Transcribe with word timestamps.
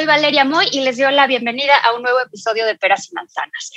Soy 0.00 0.06
Valeria 0.06 0.46
Moy 0.46 0.66
y 0.72 0.80
les 0.80 0.96
doy 0.96 1.12
la 1.12 1.26
bienvenida 1.26 1.76
a 1.76 1.92
un 1.92 2.00
nuevo 2.00 2.18
episodio 2.20 2.64
de 2.64 2.74
Peras 2.74 3.10
y 3.12 3.14
Manzanas. 3.14 3.70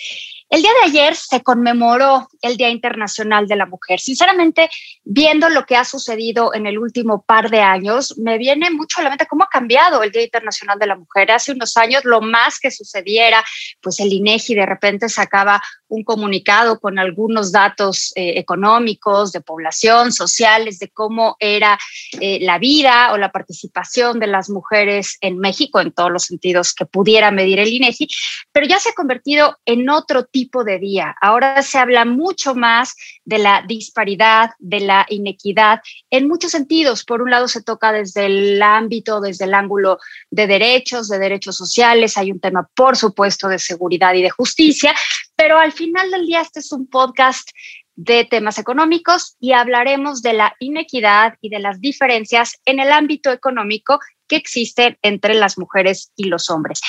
El 0.54 0.62
día 0.62 0.70
de 0.84 0.92
ayer 0.92 1.16
se 1.16 1.42
conmemoró 1.42 2.30
el 2.44 2.58
Día 2.58 2.70
Internacional 2.70 3.48
de 3.48 3.56
la 3.56 3.66
Mujer. 3.66 4.00
Sinceramente, 4.00 4.70
viendo 5.04 5.50
lo 5.50 5.66
que 5.66 5.76
ha 5.76 5.84
sucedido 5.84 6.54
en 6.54 6.68
el 6.68 6.78
último 6.78 7.24
par 7.24 7.50
de 7.50 7.62
años, 7.62 8.16
me 8.20 8.38
viene 8.38 8.70
mucho 8.70 9.00
a 9.00 9.04
la 9.04 9.10
mente 9.10 9.26
cómo 9.26 9.46
ha 9.46 9.50
cambiado 9.50 10.04
el 10.04 10.12
Día 10.12 10.22
Internacional 10.22 10.78
de 10.78 10.86
la 10.86 10.96
Mujer. 10.96 11.32
Hace 11.32 11.54
unos 11.54 11.76
años, 11.76 12.06
lo 12.06 12.22
más 12.22 12.60
que 12.60 12.70
sucediera, 12.70 13.44
pues 13.82 14.00
el 14.00 14.14
INEGI 14.14 14.54
de 14.54 14.68
repente 14.68 15.10
sacaba 15.10 15.60
un 15.88 16.04
comunicado 16.04 16.80
con 16.80 17.00
algunos 17.00 17.52
datos 17.52 18.12
eh, 18.16 18.34
económicos, 18.38 19.32
de 19.32 19.42
población, 19.42 20.12
sociales, 20.12 20.78
de 20.78 20.90
cómo 20.90 21.36
era 21.40 21.80
eh, 22.20 22.38
la 22.42 22.60
vida 22.60 23.12
o 23.12 23.18
la 23.18 23.32
participación 23.32 24.20
de 24.20 24.28
las 24.28 24.52
mujeres 24.52 25.18
en 25.22 25.40
México 25.40 25.82
en 25.82 25.92
todos 25.92 26.12
los 26.12 26.26
sentidos 26.26 26.76
que 26.76 26.86
pudiera 26.86 27.32
medir 27.32 27.58
el 27.58 27.74
INEGI, 27.74 28.08
pero 28.52 28.68
ya 28.68 28.80
se 28.80 28.90
ha 28.90 28.94
convertido 28.94 29.58
en 29.66 29.90
otro 29.90 30.26
tipo 30.26 30.43
de 30.64 30.80
día. 30.80 31.16
Ahora 31.22 31.62
se 31.62 31.78
habla 31.78 32.06
mucho 32.06 32.56
más 32.56 32.96
de 33.26 33.40
la 33.40 33.64
disparidad, 33.68 34.52
de 34.60 34.82
la 34.82 35.06
inequidad, 35.10 35.82
en 36.10 36.28
muchos 36.28 36.52
sentidos. 36.52 37.04
Por 37.04 37.22
un 37.22 37.32
lado 37.32 37.48
se 37.48 37.64
toca 37.64 37.92
desde 37.92 38.26
el 38.26 38.62
ámbito, 38.62 39.22
desde 39.22 39.46
el 39.46 39.54
ángulo 39.54 40.00
de 40.30 40.48
derechos, 40.48 41.08
de 41.08 41.20
derechos 41.20 41.56
sociales, 41.56 42.18
hay 42.18 42.32
un 42.32 42.40
tema, 42.40 42.70
por 42.76 42.98
supuesto, 42.98 43.48
de 43.48 43.60
seguridad 43.60 44.14
y 44.14 44.22
de 44.22 44.30
justicia, 44.30 44.94
pero 45.36 45.58
al 45.58 45.72
final 45.72 46.12
del 46.12 46.26
día 46.26 46.42
este 46.42 46.60
es 46.60 46.72
un 46.72 46.88
podcast 46.88 47.50
de 47.96 48.26
temas 48.26 48.58
económicos 48.58 49.36
y 49.40 49.52
hablaremos 49.54 50.22
de 50.22 50.34
la 50.34 50.56
inequidad 50.60 51.36
y 51.42 51.50
de 51.50 51.60
las 51.60 51.80
diferencias 51.80 52.60
en 52.66 52.80
el 52.80 52.92
ámbito 52.92 53.32
económico 53.32 54.00
que 54.28 54.36
existen 54.36 54.98
entre 55.02 55.36
las 55.36 55.58
mujeres 55.58 56.12
y 56.16 56.26
los 56.26 56.50
hombres. 56.50 56.82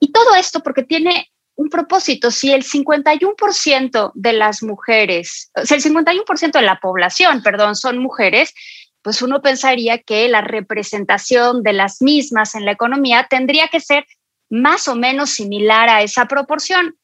Y 0.00 0.12
todo 0.12 0.34
esto 0.34 0.60
porque 0.62 0.84
tiene 0.84 1.30
un 1.58 1.70
propósito. 1.70 2.30
Si 2.30 2.52
el 2.52 2.64
51% 2.64 4.12
de 4.14 4.32
las 4.32 4.62
mujeres, 4.62 5.50
o 5.60 5.66
sea, 5.66 5.76
el 5.76 5.82
51% 5.82 6.52
de 6.52 6.62
la 6.62 6.78
población, 6.78 7.42
perdón, 7.42 7.74
son 7.74 7.98
mujeres, 7.98 8.54
pues 9.02 9.22
uno 9.22 9.42
pensaría 9.42 9.98
que 9.98 10.28
la 10.28 10.40
representación 10.40 11.64
de 11.64 11.72
las 11.72 12.00
mismas 12.00 12.54
en 12.54 12.64
la 12.64 12.70
economía 12.70 13.26
tendría 13.28 13.66
que 13.66 13.80
ser 13.80 14.06
más 14.48 14.86
o 14.86 14.94
menos 14.94 15.30
similar 15.30 15.88
a 15.88 16.02
esa 16.02 16.26
proporción. 16.26 16.96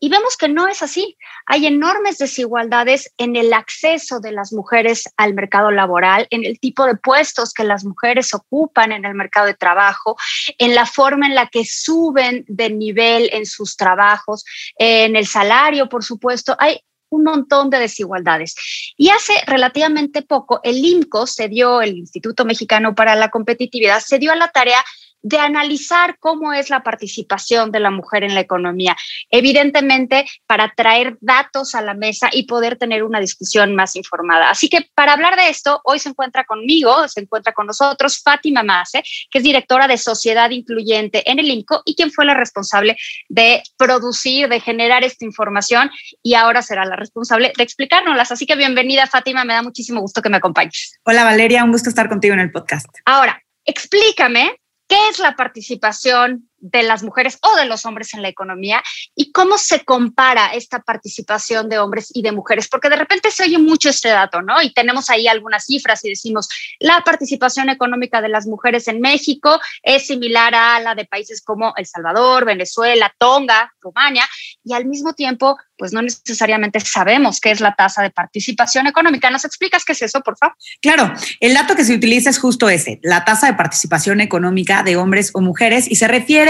Y 0.00 0.08
vemos 0.08 0.36
que 0.36 0.48
no 0.48 0.66
es 0.66 0.82
así. 0.82 1.16
Hay 1.46 1.66
enormes 1.66 2.18
desigualdades 2.18 3.12
en 3.18 3.36
el 3.36 3.52
acceso 3.52 4.18
de 4.18 4.32
las 4.32 4.52
mujeres 4.52 5.04
al 5.16 5.34
mercado 5.34 5.70
laboral, 5.70 6.26
en 6.30 6.44
el 6.44 6.58
tipo 6.58 6.86
de 6.86 6.96
puestos 6.96 7.52
que 7.52 7.64
las 7.64 7.84
mujeres 7.84 8.32
ocupan 8.32 8.92
en 8.92 9.04
el 9.04 9.14
mercado 9.14 9.46
de 9.46 9.54
trabajo, 9.54 10.16
en 10.58 10.74
la 10.74 10.86
forma 10.86 11.26
en 11.26 11.34
la 11.34 11.46
que 11.46 11.64
suben 11.64 12.44
de 12.48 12.70
nivel 12.70 13.28
en 13.32 13.44
sus 13.44 13.76
trabajos, 13.76 14.44
en 14.76 15.16
el 15.16 15.26
salario, 15.26 15.88
por 15.88 16.02
supuesto. 16.02 16.56
Hay 16.58 16.80
un 17.10 17.24
montón 17.24 17.70
de 17.70 17.78
desigualdades. 17.78 18.54
Y 18.96 19.10
hace 19.10 19.34
relativamente 19.46 20.22
poco, 20.22 20.60
el 20.62 20.84
IMCO 20.84 21.26
se 21.26 21.48
dio, 21.48 21.82
el 21.82 21.96
Instituto 21.98 22.44
Mexicano 22.44 22.94
para 22.94 23.16
la 23.16 23.28
Competitividad, 23.28 24.00
se 24.00 24.18
dio 24.18 24.32
a 24.32 24.36
la 24.36 24.48
tarea 24.48 24.82
de 25.22 25.38
analizar 25.38 26.16
cómo 26.18 26.52
es 26.52 26.70
la 26.70 26.82
participación 26.82 27.70
de 27.72 27.80
la 27.80 27.90
mujer 27.90 28.24
en 28.24 28.34
la 28.34 28.40
economía, 28.40 28.96
evidentemente 29.30 30.26
para 30.46 30.72
traer 30.74 31.16
datos 31.20 31.74
a 31.74 31.82
la 31.82 31.94
mesa 31.94 32.28
y 32.32 32.44
poder 32.44 32.76
tener 32.76 33.02
una 33.02 33.20
discusión 33.20 33.74
más 33.74 33.96
informada. 33.96 34.50
Así 34.50 34.68
que 34.68 34.88
para 34.94 35.12
hablar 35.12 35.36
de 35.36 35.48
esto, 35.48 35.80
hoy 35.84 35.98
se 35.98 36.08
encuentra 36.08 36.44
conmigo, 36.44 37.06
se 37.08 37.20
encuentra 37.20 37.52
con 37.52 37.66
nosotros 37.66 38.20
Fátima 38.22 38.62
Mase, 38.62 39.02
que 39.30 39.38
es 39.38 39.44
directora 39.44 39.88
de 39.88 39.98
Sociedad 39.98 40.50
Incluyente 40.50 41.28
en 41.30 41.38
el 41.38 41.48
INCO 41.50 41.82
y 41.84 41.94
quien 41.94 42.10
fue 42.10 42.24
la 42.24 42.34
responsable 42.34 42.96
de 43.28 43.62
producir, 43.76 44.48
de 44.48 44.60
generar 44.60 45.04
esta 45.04 45.24
información 45.24 45.90
y 46.22 46.34
ahora 46.34 46.62
será 46.62 46.84
la 46.84 46.96
responsable 46.96 47.52
de 47.56 47.62
explicárnoslas. 47.62 48.32
Así 48.32 48.46
que 48.46 48.56
bienvenida 48.56 49.06
Fátima, 49.06 49.44
me 49.44 49.54
da 49.54 49.62
muchísimo 49.62 50.00
gusto 50.00 50.22
que 50.22 50.28
me 50.28 50.38
acompañes. 50.38 50.98
Hola 51.04 51.24
Valeria, 51.24 51.64
un 51.64 51.72
gusto 51.72 51.88
estar 51.88 52.08
contigo 52.08 52.34
en 52.34 52.40
el 52.40 52.50
podcast. 52.50 52.88
Ahora, 53.04 53.42
explícame 53.64 54.56
¿Qué 54.90 54.96
es 55.08 55.20
la 55.20 55.36
participación 55.36 56.49
de 56.60 56.82
las 56.82 57.02
mujeres 57.02 57.38
o 57.42 57.56
de 57.56 57.64
los 57.64 57.84
hombres 57.86 58.14
en 58.14 58.22
la 58.22 58.28
economía 58.28 58.82
y 59.14 59.32
cómo 59.32 59.58
se 59.58 59.84
compara 59.84 60.48
esta 60.54 60.80
participación 60.80 61.68
de 61.68 61.78
hombres 61.78 62.10
y 62.14 62.22
de 62.22 62.32
mujeres? 62.32 62.68
Porque 62.68 62.88
de 62.88 62.96
repente 62.96 63.30
se 63.30 63.44
oye 63.44 63.58
mucho 63.58 63.88
este 63.88 64.10
dato, 64.10 64.42
¿no? 64.42 64.62
Y 64.62 64.72
tenemos 64.72 65.10
ahí 65.10 65.26
algunas 65.26 65.64
cifras 65.64 66.04
y 66.04 66.10
decimos, 66.10 66.48
la 66.78 67.02
participación 67.04 67.70
económica 67.70 68.20
de 68.20 68.28
las 68.28 68.46
mujeres 68.46 68.88
en 68.88 69.00
México 69.00 69.60
es 69.82 70.06
similar 70.06 70.54
a 70.54 70.80
la 70.80 70.94
de 70.94 71.04
países 71.06 71.42
como 71.42 71.72
El 71.76 71.86
Salvador, 71.86 72.44
Venezuela, 72.44 73.14
Tonga, 73.18 73.72
Rumania, 73.80 74.28
y 74.64 74.74
al 74.74 74.84
mismo 74.84 75.14
tiempo, 75.14 75.56
pues 75.76 75.92
no 75.92 76.02
necesariamente 76.02 76.80
sabemos 76.80 77.40
qué 77.40 77.50
es 77.50 77.60
la 77.60 77.74
tasa 77.74 78.02
de 78.02 78.10
participación 78.10 78.86
económica. 78.86 79.30
¿Nos 79.30 79.44
explicas 79.44 79.84
qué 79.84 79.92
es 79.92 80.02
eso, 80.02 80.20
por 80.20 80.36
favor? 80.36 80.56
Claro, 80.82 81.12
el 81.40 81.54
dato 81.54 81.74
que 81.74 81.84
se 81.84 81.94
utiliza 81.94 82.30
es 82.30 82.38
justo 82.38 82.68
ese, 82.68 83.00
la 83.02 83.24
tasa 83.24 83.46
de 83.46 83.54
participación 83.54 84.20
económica 84.20 84.82
de 84.82 84.96
hombres 84.96 85.30
o 85.34 85.40
mujeres, 85.40 85.90
y 85.90 85.96
se 85.96 86.08
refiere 86.08 86.49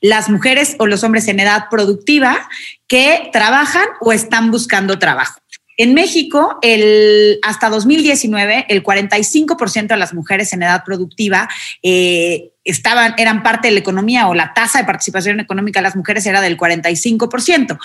las 0.00 0.28
mujeres 0.28 0.76
o 0.78 0.86
los 0.86 1.04
hombres 1.04 1.28
en 1.28 1.40
edad 1.40 1.64
productiva 1.70 2.48
que 2.86 3.30
trabajan 3.32 3.86
o 4.00 4.12
están 4.12 4.50
buscando 4.50 4.98
trabajo. 4.98 5.42
En 5.78 5.94
México, 5.94 6.58
el, 6.60 7.38
hasta 7.42 7.70
2019, 7.70 8.66
el 8.68 8.82
45% 8.82 9.86
de 9.86 9.96
las 9.96 10.12
mujeres 10.12 10.52
en 10.52 10.62
edad 10.62 10.84
productiva 10.84 11.48
eh, 11.82 12.50
estaban, 12.62 13.14
eran 13.16 13.42
parte 13.42 13.68
de 13.68 13.74
la 13.74 13.80
economía 13.80 14.28
o 14.28 14.34
la 14.34 14.52
tasa 14.52 14.80
de 14.80 14.84
participación 14.84 15.40
económica 15.40 15.80
de 15.80 15.84
las 15.84 15.96
mujeres 15.96 16.26
era 16.26 16.42
del 16.42 16.58
45%. 16.58 17.78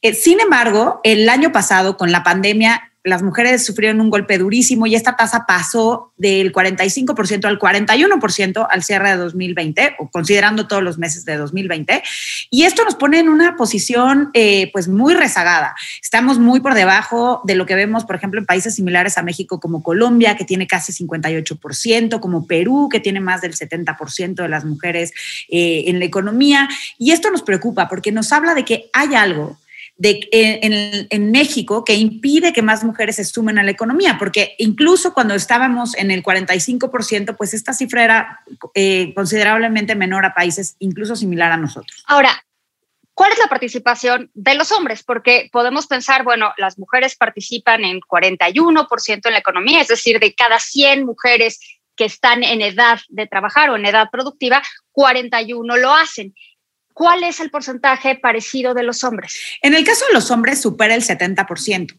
Eh, 0.00 0.14
sin 0.14 0.40
embargo, 0.40 1.00
el 1.04 1.28
año 1.28 1.52
pasado, 1.52 1.96
con 1.98 2.12
la 2.12 2.22
pandemia, 2.22 2.93
las 3.04 3.22
mujeres 3.22 3.64
sufrieron 3.64 4.00
un 4.00 4.08
golpe 4.08 4.38
durísimo 4.38 4.86
y 4.86 4.94
esta 4.94 5.14
tasa 5.14 5.44
pasó 5.46 6.12
del 6.16 6.52
45% 6.52 7.44
al 7.44 7.58
41% 7.58 8.66
al 8.68 8.82
cierre 8.82 9.10
de 9.10 9.16
2020, 9.18 9.96
o 9.98 10.10
considerando 10.10 10.66
todos 10.66 10.82
los 10.82 10.96
meses 10.96 11.26
de 11.26 11.36
2020. 11.36 12.02
Y 12.48 12.62
esto 12.62 12.82
nos 12.82 12.94
pone 12.94 13.18
en 13.18 13.28
una 13.28 13.56
posición 13.56 14.30
eh, 14.32 14.70
pues 14.72 14.88
muy 14.88 15.12
rezagada. 15.12 15.74
Estamos 16.02 16.38
muy 16.38 16.60
por 16.60 16.72
debajo 16.72 17.42
de 17.44 17.56
lo 17.56 17.66
que 17.66 17.74
vemos, 17.74 18.06
por 18.06 18.16
ejemplo, 18.16 18.40
en 18.40 18.46
países 18.46 18.74
similares 18.74 19.18
a 19.18 19.22
México 19.22 19.60
como 19.60 19.82
Colombia, 19.82 20.34
que 20.34 20.46
tiene 20.46 20.66
casi 20.66 20.92
58%, 20.92 22.20
como 22.20 22.46
Perú, 22.46 22.88
que 22.90 23.00
tiene 23.00 23.20
más 23.20 23.42
del 23.42 23.54
70% 23.54 24.34
de 24.36 24.48
las 24.48 24.64
mujeres 24.64 25.12
eh, 25.50 25.84
en 25.88 25.98
la 25.98 26.06
economía. 26.06 26.70
Y 26.98 27.12
esto 27.12 27.30
nos 27.30 27.42
preocupa 27.42 27.86
porque 27.86 28.12
nos 28.12 28.32
habla 28.32 28.54
de 28.54 28.64
que 28.64 28.88
hay 28.94 29.14
algo 29.14 29.58
de, 29.96 30.28
en, 30.32 31.06
en, 31.08 31.30
México 31.30 31.84
que 31.84 31.94
impide 31.94 32.52
que 32.52 32.62
más 32.62 32.82
mujeres 32.82 33.16
se 33.16 33.24
sumen 33.24 33.58
a 33.58 33.62
la 33.62 33.70
economía, 33.70 34.16
porque 34.18 34.56
incluso 34.58 35.14
cuando 35.14 35.34
estábamos 35.34 35.96
en 35.96 36.10
el 36.10 36.22
45%, 36.22 37.36
pues 37.36 37.54
esta 37.54 37.72
cifra 37.72 38.04
era 38.04 38.40
eh, 38.74 39.12
considerablemente 39.14 39.94
menor 39.94 40.24
a 40.24 40.34
países 40.34 40.76
incluso 40.80 41.14
similar 41.14 41.52
a 41.52 41.56
nosotros. 41.56 42.04
Ahora, 42.06 42.44
¿Cuál 43.16 43.30
es 43.30 43.38
la 43.38 43.46
participación 43.46 44.32
de 44.34 44.56
los 44.56 44.72
hombres? 44.72 45.04
Porque 45.04 45.48
podemos 45.52 45.86
pensar, 45.86 46.24
bueno, 46.24 46.52
las 46.56 46.80
mujeres 46.80 47.14
participan 47.14 47.84
en 47.84 48.00
41% 48.00 49.20
en 49.26 49.32
la 49.32 49.38
economía, 49.38 49.80
es 49.80 49.86
decir, 49.86 50.18
de 50.18 50.34
cada 50.34 50.58
100 50.58 51.06
mujeres 51.06 51.60
que 51.94 52.06
están 52.06 52.42
en 52.42 52.60
edad 52.60 52.98
de 53.08 53.28
trabajar 53.28 53.70
o 53.70 53.76
en 53.76 53.86
edad 53.86 54.08
productiva, 54.10 54.64
41 54.90 55.76
lo 55.76 55.94
hacen. 55.94 56.34
¿Cuál 56.94 57.24
es 57.24 57.40
el 57.40 57.50
porcentaje 57.50 58.14
parecido 58.14 58.72
de 58.72 58.84
los 58.84 59.02
hombres? 59.02 59.38
En 59.62 59.74
el 59.74 59.84
caso 59.84 60.06
de 60.06 60.14
los 60.14 60.30
hombres 60.30 60.62
supera 60.62 60.94
el 60.94 61.02
70%. 61.02 61.98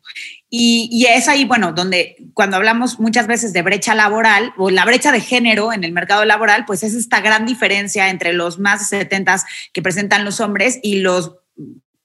Y, 0.49 0.87
y, 0.89 1.05
es 1.05 1.27
ahí, 1.27 1.43
bueno, 1.43 1.73
donde 1.73 2.15
cuando 2.33 2.55
hablamos 2.55 2.97
muchas 2.97 3.27
veces 3.27 3.51
de 3.51 3.61
brecha 3.61 3.93
laboral 3.93 4.53
o 4.57 4.69
la 4.69 4.85
brecha 4.85 5.11
de 5.11 5.19
género 5.19 5.73
en 5.73 5.83
el 5.83 5.91
mercado 5.91 6.23
laboral, 6.23 6.63
pues 6.65 6.81
es 6.81 6.93
esta 6.93 7.19
gran 7.19 7.45
diferencia 7.45 8.09
entre 8.09 8.31
los 8.31 8.57
más 8.57 8.89
de 8.89 8.99
70 8.99 9.43
que 9.73 9.81
presentan 9.81 10.23
los 10.23 10.39
hombres 10.39 10.79
y 10.81 10.99
los 10.99 11.33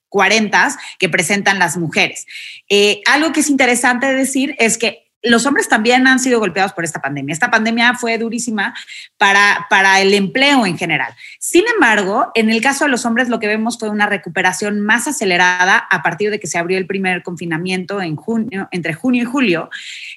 40 0.08 0.76
que 0.98 1.08
presentan 1.08 1.60
las 1.60 1.76
mujeres. 1.76 2.26
Eh, 2.68 3.02
algo 3.06 3.32
que 3.32 3.40
es 3.40 3.50
interesante 3.50 4.12
decir 4.12 4.56
es 4.58 4.76
que 4.76 5.09
los 5.22 5.44
hombres 5.46 5.68
también 5.68 6.06
han 6.06 6.18
sido 6.18 6.38
golpeados 6.38 6.72
por 6.72 6.84
esta 6.84 7.00
pandemia. 7.00 7.32
Esta 7.32 7.50
pandemia 7.50 7.94
fue 7.94 8.16
durísima 8.18 8.74
para, 9.18 9.66
para 9.68 10.00
el 10.00 10.14
empleo 10.14 10.64
en 10.66 10.78
general. 10.78 11.14
Sin 11.38 11.64
embargo, 11.74 12.30
en 12.34 12.50
el 12.50 12.60
caso 12.60 12.84
de 12.84 12.90
los 12.90 13.04
hombres 13.04 13.28
lo 13.28 13.38
que 13.38 13.46
vemos 13.46 13.78
fue 13.78 13.90
una 13.90 14.06
recuperación 14.06 14.80
más 14.80 15.06
acelerada 15.06 15.76
a 15.76 16.02
partir 16.02 16.30
de 16.30 16.40
que 16.40 16.46
se 16.46 16.58
abrió 16.58 16.78
el 16.78 16.86
primer 16.86 17.22
confinamiento 17.22 18.00
en 18.00 18.16
junio, 18.16 18.68
entre 18.70 18.94
junio 18.94 19.22
y 19.22 19.26
julio, 19.26 19.70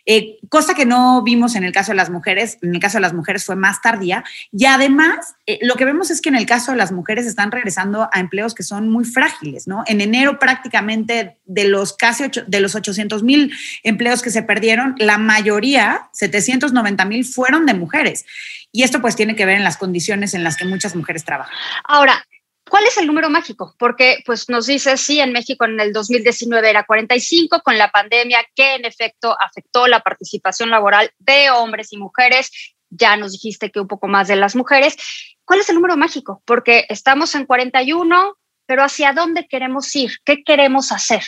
eh, 0.05 0.37
cosa 0.49 0.73
que 0.73 0.85
no 0.85 1.23
vimos 1.23 1.55
en 1.55 1.63
el 1.63 1.71
caso 1.71 1.91
de 1.91 1.95
las 1.95 2.09
mujeres. 2.09 2.57
En 2.61 2.73
el 2.73 2.81
caso 2.81 2.97
de 2.97 3.01
las 3.01 3.13
mujeres 3.13 3.45
fue 3.45 3.55
más 3.55 3.81
tardía. 3.81 4.23
Y 4.51 4.65
además, 4.65 5.35
eh, 5.45 5.59
lo 5.61 5.75
que 5.75 5.85
vemos 5.85 6.11
es 6.11 6.21
que 6.21 6.29
en 6.29 6.35
el 6.35 6.45
caso 6.45 6.71
de 6.71 6.77
las 6.77 6.91
mujeres 6.91 7.25
están 7.25 7.51
regresando 7.51 8.09
a 8.11 8.19
empleos 8.19 8.53
que 8.53 8.63
son 8.63 8.89
muy 8.89 9.05
frágiles, 9.05 9.67
¿no? 9.67 9.83
En 9.87 10.01
enero 10.01 10.39
prácticamente 10.39 11.37
de 11.45 11.63
los 11.65 11.93
casi 11.93 12.25
de 12.47 12.59
los 12.59 12.75
800 12.75 13.23
mil 13.23 13.53
empleos 13.83 14.21
que 14.21 14.29
se 14.29 14.43
perdieron, 14.43 14.95
la 14.97 15.17
mayoría, 15.17 16.09
790 16.13 17.05
mil, 17.05 17.25
fueron 17.25 17.65
de 17.65 17.73
mujeres. 17.73 18.25
Y 18.71 18.83
esto 18.83 19.01
pues 19.01 19.15
tiene 19.15 19.35
que 19.35 19.45
ver 19.45 19.57
en 19.57 19.63
las 19.63 19.77
condiciones 19.77 20.33
en 20.33 20.43
las 20.43 20.57
que 20.57 20.65
muchas 20.65 20.95
mujeres 20.95 21.23
trabajan. 21.23 21.53
Ahora, 21.83 22.25
¿Cuál 22.73 22.85
es 22.87 22.97
el 22.97 23.05
número 23.05 23.29
mágico? 23.29 23.75
Porque 23.77 24.23
pues 24.25 24.49
nos 24.49 24.65
dice, 24.65 24.97
sí, 24.97 25.19
en 25.19 25.31
México 25.31 25.63
en 25.63 25.79
el 25.79 25.93
2019 25.93 26.67
era 26.67 26.85
45, 26.85 27.61
con 27.63 27.77
la 27.77 27.91
pandemia 27.91 28.43
que 28.55 28.73
en 28.73 28.85
efecto 28.85 29.37
afectó 29.39 29.85
la 29.85 29.99
participación 29.99 30.71
laboral 30.71 31.11
de 31.19 31.51
hombres 31.51 31.93
y 31.93 31.97
mujeres. 31.97 32.49
Ya 32.89 33.15
nos 33.15 33.33
dijiste 33.33 33.69
que 33.69 33.79
un 33.79 33.87
poco 33.87 34.07
más 34.07 34.27
de 34.27 34.37
las 34.37 34.55
mujeres. 34.55 34.95
¿Cuál 35.45 35.59
es 35.59 35.69
el 35.69 35.75
número 35.75 35.97
mágico? 35.97 36.41
Porque 36.45 36.87
estamos 36.89 37.35
en 37.35 37.45
41, 37.45 38.37
pero 38.65 38.83
¿hacia 38.83 39.13
dónde 39.13 39.45
queremos 39.47 39.95
ir? 39.95 40.13
¿Qué 40.25 40.43
queremos 40.43 40.91
hacer? 40.91 41.21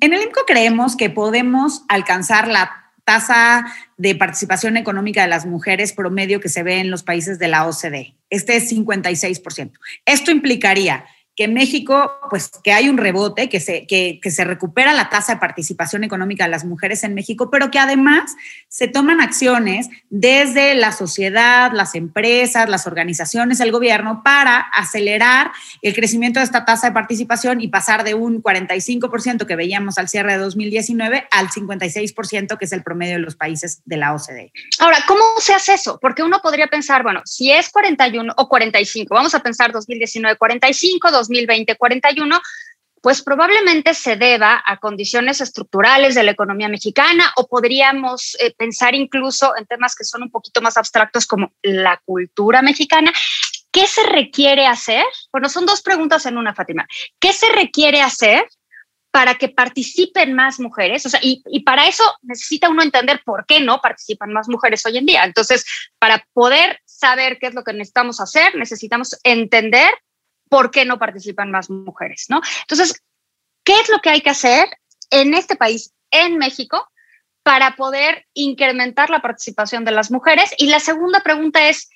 En 0.00 0.12
el 0.12 0.22
INCO 0.22 0.46
creemos 0.48 0.96
que 0.96 1.10
podemos 1.10 1.82
alcanzar 1.88 2.48
la 2.48 2.90
tasa 3.04 3.72
de 3.98 4.16
participación 4.16 4.76
económica 4.76 5.22
de 5.22 5.28
las 5.28 5.46
mujeres 5.46 5.92
promedio 5.92 6.40
que 6.40 6.48
se 6.48 6.64
ve 6.64 6.80
en 6.80 6.90
los 6.90 7.04
países 7.04 7.38
de 7.38 7.46
la 7.46 7.68
OCDE. 7.68 8.17
Este 8.30 8.56
es 8.56 8.72
56%. 8.72 9.72
Esto 10.04 10.30
implicaría 10.30 11.06
que 11.38 11.46
México, 11.46 12.10
pues 12.30 12.50
que 12.64 12.72
hay 12.72 12.88
un 12.88 12.96
rebote, 12.96 13.48
que 13.48 13.60
se, 13.60 13.86
que, 13.86 14.18
se 14.28 14.42
recupera 14.42 14.92
la 14.92 15.08
tasa 15.08 15.34
de 15.34 15.38
participación 15.38 16.02
económica 16.02 16.42
de 16.42 16.50
las 16.50 16.64
mujeres 16.64 17.04
en 17.04 17.14
México, 17.14 17.48
pero 17.48 17.70
que 17.70 17.78
además 17.78 18.34
se 18.66 18.88
toman 18.88 19.20
acciones 19.20 19.88
desde 20.10 20.74
la 20.74 20.90
sociedad, 20.90 21.70
las 21.72 21.94
empresas, 21.94 22.68
las 22.68 22.88
organizaciones, 22.88 23.60
el 23.60 23.70
gobierno, 23.70 24.22
para 24.24 24.58
acelerar 24.58 25.52
el 25.80 25.94
crecimiento 25.94 26.40
de 26.40 26.44
esta 26.44 26.64
tasa 26.64 26.88
de 26.88 26.92
participación 26.92 27.60
y 27.60 27.68
pasar 27.68 28.02
de 28.02 28.14
un 28.14 28.42
45% 28.42 29.46
que 29.46 29.54
veíamos 29.54 29.96
al 29.96 30.08
cierre 30.08 30.32
de 30.32 30.38
2019 30.38 31.28
al 31.30 31.50
56% 31.50 32.58
que 32.58 32.64
es 32.64 32.72
el 32.72 32.82
promedio 32.82 33.14
de 33.14 33.20
los 33.20 33.36
países 33.36 33.80
de 33.84 33.96
la 33.96 34.12
OCDE. 34.12 34.50
Ahora, 34.80 35.04
¿cómo 35.06 35.22
se 35.38 35.54
hace 35.54 35.74
eso? 35.74 36.00
Porque 36.02 36.24
uno 36.24 36.40
podría 36.42 36.66
pensar, 36.66 37.04
bueno, 37.04 37.22
si 37.24 37.52
es 37.52 37.68
41 37.68 38.34
o 38.36 38.48
45, 38.48 39.14
vamos 39.14 39.36
a 39.36 39.38
pensar 39.40 39.70
2019, 39.70 40.36
45, 40.36 41.12
2020-41, 41.28 42.40
pues 43.00 43.22
probablemente 43.22 43.94
se 43.94 44.16
deba 44.16 44.62
a 44.64 44.78
condiciones 44.78 45.40
estructurales 45.40 46.14
de 46.14 46.22
la 46.22 46.32
economía 46.32 46.68
mexicana 46.68 47.32
o 47.36 47.46
podríamos 47.46 48.36
eh, 48.40 48.54
pensar 48.56 48.94
incluso 48.94 49.56
en 49.56 49.66
temas 49.66 49.94
que 49.94 50.04
son 50.04 50.22
un 50.22 50.30
poquito 50.30 50.60
más 50.60 50.76
abstractos 50.76 51.26
como 51.26 51.52
la 51.62 52.00
cultura 52.04 52.62
mexicana. 52.62 53.12
¿Qué 53.70 53.86
se 53.86 54.02
requiere 54.04 54.66
hacer? 54.66 55.04
Bueno, 55.30 55.48
son 55.48 55.66
dos 55.66 55.82
preguntas 55.82 56.26
en 56.26 56.38
una, 56.38 56.54
Fátima. 56.54 56.86
¿Qué 57.20 57.32
se 57.32 57.48
requiere 57.50 58.02
hacer 58.02 58.48
para 59.10 59.36
que 59.36 59.48
participen 59.48 60.34
más 60.34 60.58
mujeres? 60.58 61.06
O 61.06 61.08
sea, 61.08 61.20
y, 61.22 61.42
y 61.50 61.60
para 61.60 61.86
eso 61.86 62.04
necesita 62.22 62.68
uno 62.68 62.82
entender 62.82 63.22
por 63.24 63.46
qué 63.46 63.60
no 63.60 63.80
participan 63.80 64.32
más 64.32 64.48
mujeres 64.48 64.84
hoy 64.86 64.98
en 64.98 65.06
día. 65.06 65.24
Entonces, 65.24 65.64
para 65.98 66.26
poder 66.32 66.80
saber 66.84 67.38
qué 67.38 67.46
es 67.48 67.54
lo 67.54 67.62
que 67.62 67.72
necesitamos 67.72 68.20
hacer, 68.20 68.54
necesitamos 68.56 69.18
entender 69.22 69.90
por 70.48 70.70
qué 70.70 70.84
no 70.84 70.98
participan 70.98 71.50
más 71.50 71.70
mujeres, 71.70 72.26
¿no? 72.28 72.40
Entonces, 72.62 73.02
¿qué 73.64 73.78
es 73.80 73.88
lo 73.88 73.98
que 73.98 74.10
hay 74.10 74.20
que 74.20 74.30
hacer 74.30 74.68
en 75.10 75.34
este 75.34 75.56
país, 75.56 75.92
en 76.10 76.38
México, 76.38 76.88
para 77.42 77.76
poder 77.76 78.26
incrementar 78.34 79.10
la 79.10 79.22
participación 79.22 79.84
de 79.84 79.92
las 79.92 80.10
mujeres? 80.10 80.54
Y 80.58 80.66
la 80.68 80.80
segunda 80.80 81.20
pregunta 81.20 81.68
es, 81.68 81.88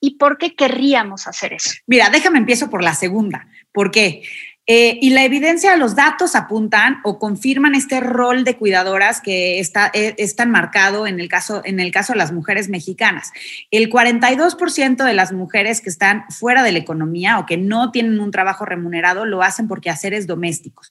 ¿y 0.00 0.16
por 0.16 0.38
qué 0.38 0.54
querríamos 0.54 1.26
hacer 1.26 1.52
eso? 1.52 1.70
Mira, 1.86 2.10
déjame 2.10 2.38
empiezo 2.38 2.68
por 2.68 2.82
la 2.82 2.94
segunda. 2.94 3.46
¿Por 3.72 3.90
qué? 3.90 4.22
Eh, 4.68 4.98
y 5.02 5.10
la 5.10 5.24
evidencia, 5.24 5.76
los 5.76 5.96
datos 5.96 6.36
apuntan 6.36 7.00
o 7.02 7.18
confirman 7.18 7.74
este 7.74 7.98
rol 7.98 8.44
de 8.44 8.56
cuidadoras 8.56 9.20
que 9.20 9.58
está, 9.58 9.90
eh, 9.92 10.14
es 10.18 10.36
tan 10.36 10.52
marcado 10.52 11.08
en 11.08 11.18
el, 11.18 11.28
caso, 11.28 11.62
en 11.64 11.80
el 11.80 11.90
caso 11.90 12.12
de 12.12 12.20
las 12.20 12.30
mujeres 12.30 12.68
mexicanas. 12.68 13.32
El 13.72 13.90
42% 13.90 15.04
de 15.04 15.14
las 15.14 15.32
mujeres 15.32 15.80
que 15.80 15.90
están 15.90 16.26
fuera 16.30 16.62
de 16.62 16.70
la 16.70 16.78
economía 16.78 17.40
o 17.40 17.46
que 17.46 17.56
no 17.56 17.90
tienen 17.90 18.20
un 18.20 18.30
trabajo 18.30 18.64
remunerado 18.64 19.24
lo 19.24 19.42
hacen 19.42 19.66
por 19.66 19.80
quehaceres 19.80 20.28
domésticos. 20.28 20.90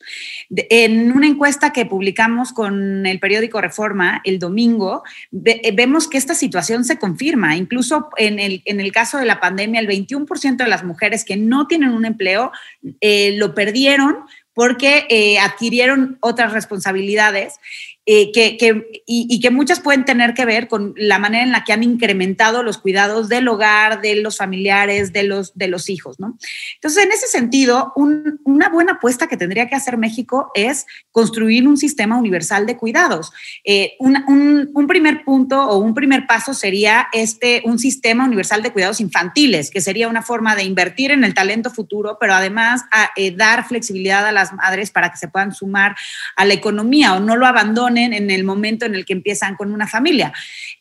en 0.50 1.12
una 1.14 1.28
encuesta 1.28 1.72
que 1.72 1.86
publicamos 1.86 2.52
con 2.52 3.06
el 3.06 3.20
periódico 3.20 3.62
Reforma 3.62 4.22
el 4.26 4.38
domingo, 4.38 5.04
eh, 5.46 5.72
vemos 5.74 6.10
que 6.10 6.18
esta 6.18 6.36
situación 6.36 6.84
se 6.84 7.00
confirma. 7.00 7.56
Incluso 7.56 8.10
en 8.18 8.40
el, 8.40 8.64
en 8.66 8.82
el 8.82 8.92
caso 8.92 9.18
de 9.18 9.26
la 9.26 9.40
pandemia, 9.40 9.80
el 9.80 9.88
21% 9.88 10.58
de 10.58 10.68
las 10.68 10.84
mujeres 10.84 11.24
que 11.24 11.38
no 11.38 11.68
tienen 11.68 11.92
un 11.92 12.06
empleo 12.06 12.52
lo 13.02 13.56
perdieron 13.62 14.26
porque 14.54 15.06
eh, 15.10 15.40
adquirieron 15.40 16.18
otras 16.20 16.52
responsabilidades 16.52 17.60
eh, 18.08 18.32
que, 18.32 19.04
y, 19.06 19.40
que 19.40 19.52
muchas 19.52 19.80
pueden 19.80 20.06
tener 20.06 20.34
que 20.34 20.44
ver 20.44 20.68
con 20.68 20.96
la 20.98 21.20
manera 21.20 21.44
en 21.44 21.52
la 21.52 21.64
que 21.64 21.72
han 21.72 21.84
incrementado 21.84 22.64
los 22.64 22.80
cuidados 22.80 23.30
del 23.30 23.48
hogar, 23.48 24.02
de 24.02 24.16
los 24.16 24.38
familiares, 24.38 25.14
de 25.14 25.22
los, 25.22 25.56
de 25.56 25.68
los 25.68 25.88
hijos, 25.88 26.20
¿no? 26.20 26.36
Entonces, 26.74 27.04
en 27.04 27.12
ese 27.12 27.28
sentido, 27.28 27.94
una 27.96 28.70
buena 28.70 28.94
apuesta 28.94 29.28
que 29.28 29.38
tendría 29.38 29.70
que 29.70 29.76
hacer 29.76 29.98
México 29.98 30.52
es 30.56 30.88
construir 31.12 31.68
un 31.68 31.78
sistema 31.78 32.18
universal 32.18 32.66
de 32.66 32.76
cuidados. 32.76 33.32
Eh, 33.64 33.94
un, 34.00 34.18
un, 34.74 34.88
primer 34.88 35.24
punto 35.24 35.62
o 35.64 35.78
un 35.78 35.94
primer 35.94 36.26
paso 36.26 36.56
sería 36.56 37.08
este, 37.14 37.62
un 37.66 37.78
sistema 37.78 38.26
universal 38.26 38.64
de 38.64 38.72
cuidados 38.74 39.00
infantiles, 39.00 39.70
que 39.70 39.80
sería 39.80 40.08
una 40.08 40.24
forma 40.24 40.56
de 40.56 40.64
invertir 40.64 41.12
en 41.12 41.24
el 41.24 41.36
talento 41.36 41.70
futuro, 41.70 42.18
pero 42.20 42.34
además 42.34 42.82
a, 42.92 43.12
eh, 43.16 43.30
dar 43.30 43.68
flexibilidad 43.68 44.26
a 44.26 44.32
las 44.32 44.54
madres 44.54 44.90
para 44.90 45.12
que 45.12 45.18
se 45.18 45.28
puedan 45.28 45.54
sumar 45.54 45.96
a 46.36 46.46
la 46.46 46.56
economía 46.56 47.14
o 47.14 47.20
no 47.20 47.36
lo 47.36 47.46
abandonen 47.46 47.91
en 47.98 48.32
el 48.32 48.44
momento 48.44 48.86
en 48.86 48.96
el 48.96 49.06
que 49.06 49.14
empiezan 49.14 49.56
con 49.56 49.72
una 49.72 49.88
familia. 49.88 50.34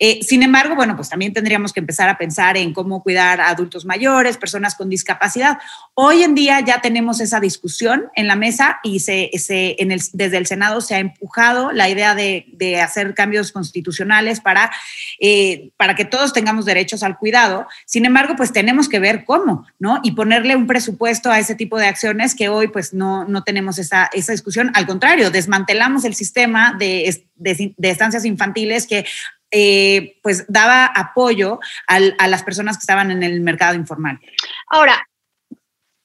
Eh, 0.03 0.21
sin 0.23 0.43
embargo, 0.43 0.75
bueno, 0.75 0.97
pues 0.97 1.11
también 1.11 1.35
tendríamos 1.35 1.75
que 1.75 1.81
empezar 1.81 2.09
a 2.09 2.17
pensar 2.17 2.57
en 2.57 2.73
cómo 2.73 3.03
cuidar 3.03 3.41
a 3.41 3.51
adultos 3.51 3.85
mayores, 3.85 4.39
personas 4.39 4.75
con 4.75 4.89
discapacidad. 4.89 5.59
Hoy 5.93 6.23
en 6.23 6.35
día 6.35 6.61
ya 6.61 6.81
tenemos 6.81 7.21
esa 7.21 7.39
discusión 7.39 8.05
en 8.15 8.27
la 8.27 8.35
mesa 8.35 8.81
y 8.83 9.01
se, 9.01 9.31
en 9.51 9.93
el, 9.93 10.01
desde 10.15 10.39
el 10.39 10.47
Senado 10.47 10.81
se 10.81 10.95
ha 10.95 10.99
empujado 11.01 11.71
la 11.73 11.91
idea 11.91 12.15
de, 12.15 12.47
hacer 12.81 13.15
cambios 13.15 13.53
constitucionales 13.53 14.41
para, 14.41 14.71
eh, 15.19 15.71
para 15.77 15.95
que 15.95 16.05
todos 16.05 16.33
tengamos 16.33 16.65
derechos 16.65 17.03
al 17.03 17.19
cuidado. 17.19 17.67
Sin 17.85 18.07
embargo, 18.07 18.37
pues 18.37 18.53
tenemos 18.53 18.89
que 18.89 19.01
ver 19.01 19.25
cómo, 19.25 19.67
¿no? 19.79 20.01
Y 20.03 20.13
ponerle 20.13 20.57
un 20.57 20.67
presupuesto 20.67 21.31
a 21.31 21.39
ese 21.39 21.55
tipo 21.55 21.79
de 21.79 21.87
acciones 21.87 22.35
que 22.35 22.49
hoy 22.49 22.69
pues 22.69 22.95
no, 22.95 23.25
no 23.25 23.43
tenemos 23.43 23.79
esa, 23.79 24.09
esa 24.13 24.33
discusión. 24.33 24.71
Al 24.75 24.87
contrario, 24.87 25.31
desmantelamos 25.31 26.05
el 26.05 26.15
sistema 26.15 26.75
de 26.79 27.00
de, 27.35 27.75
estancias 27.83 28.25
infantiles 28.25 28.87
que 28.87 29.07
eh, 29.51 30.19
pues 30.23 30.45
daba 30.49 30.87
apoyo 30.87 31.59
a 31.87 32.29
las 32.29 32.43
personas 32.43 32.77
que 32.77 32.83
estaban 32.83 33.11
en 33.11 33.23
el 33.23 33.41
mercado 33.41 33.75
informal. 33.75 34.21
Ahora, 34.69 35.07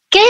¿qué 0.09 0.23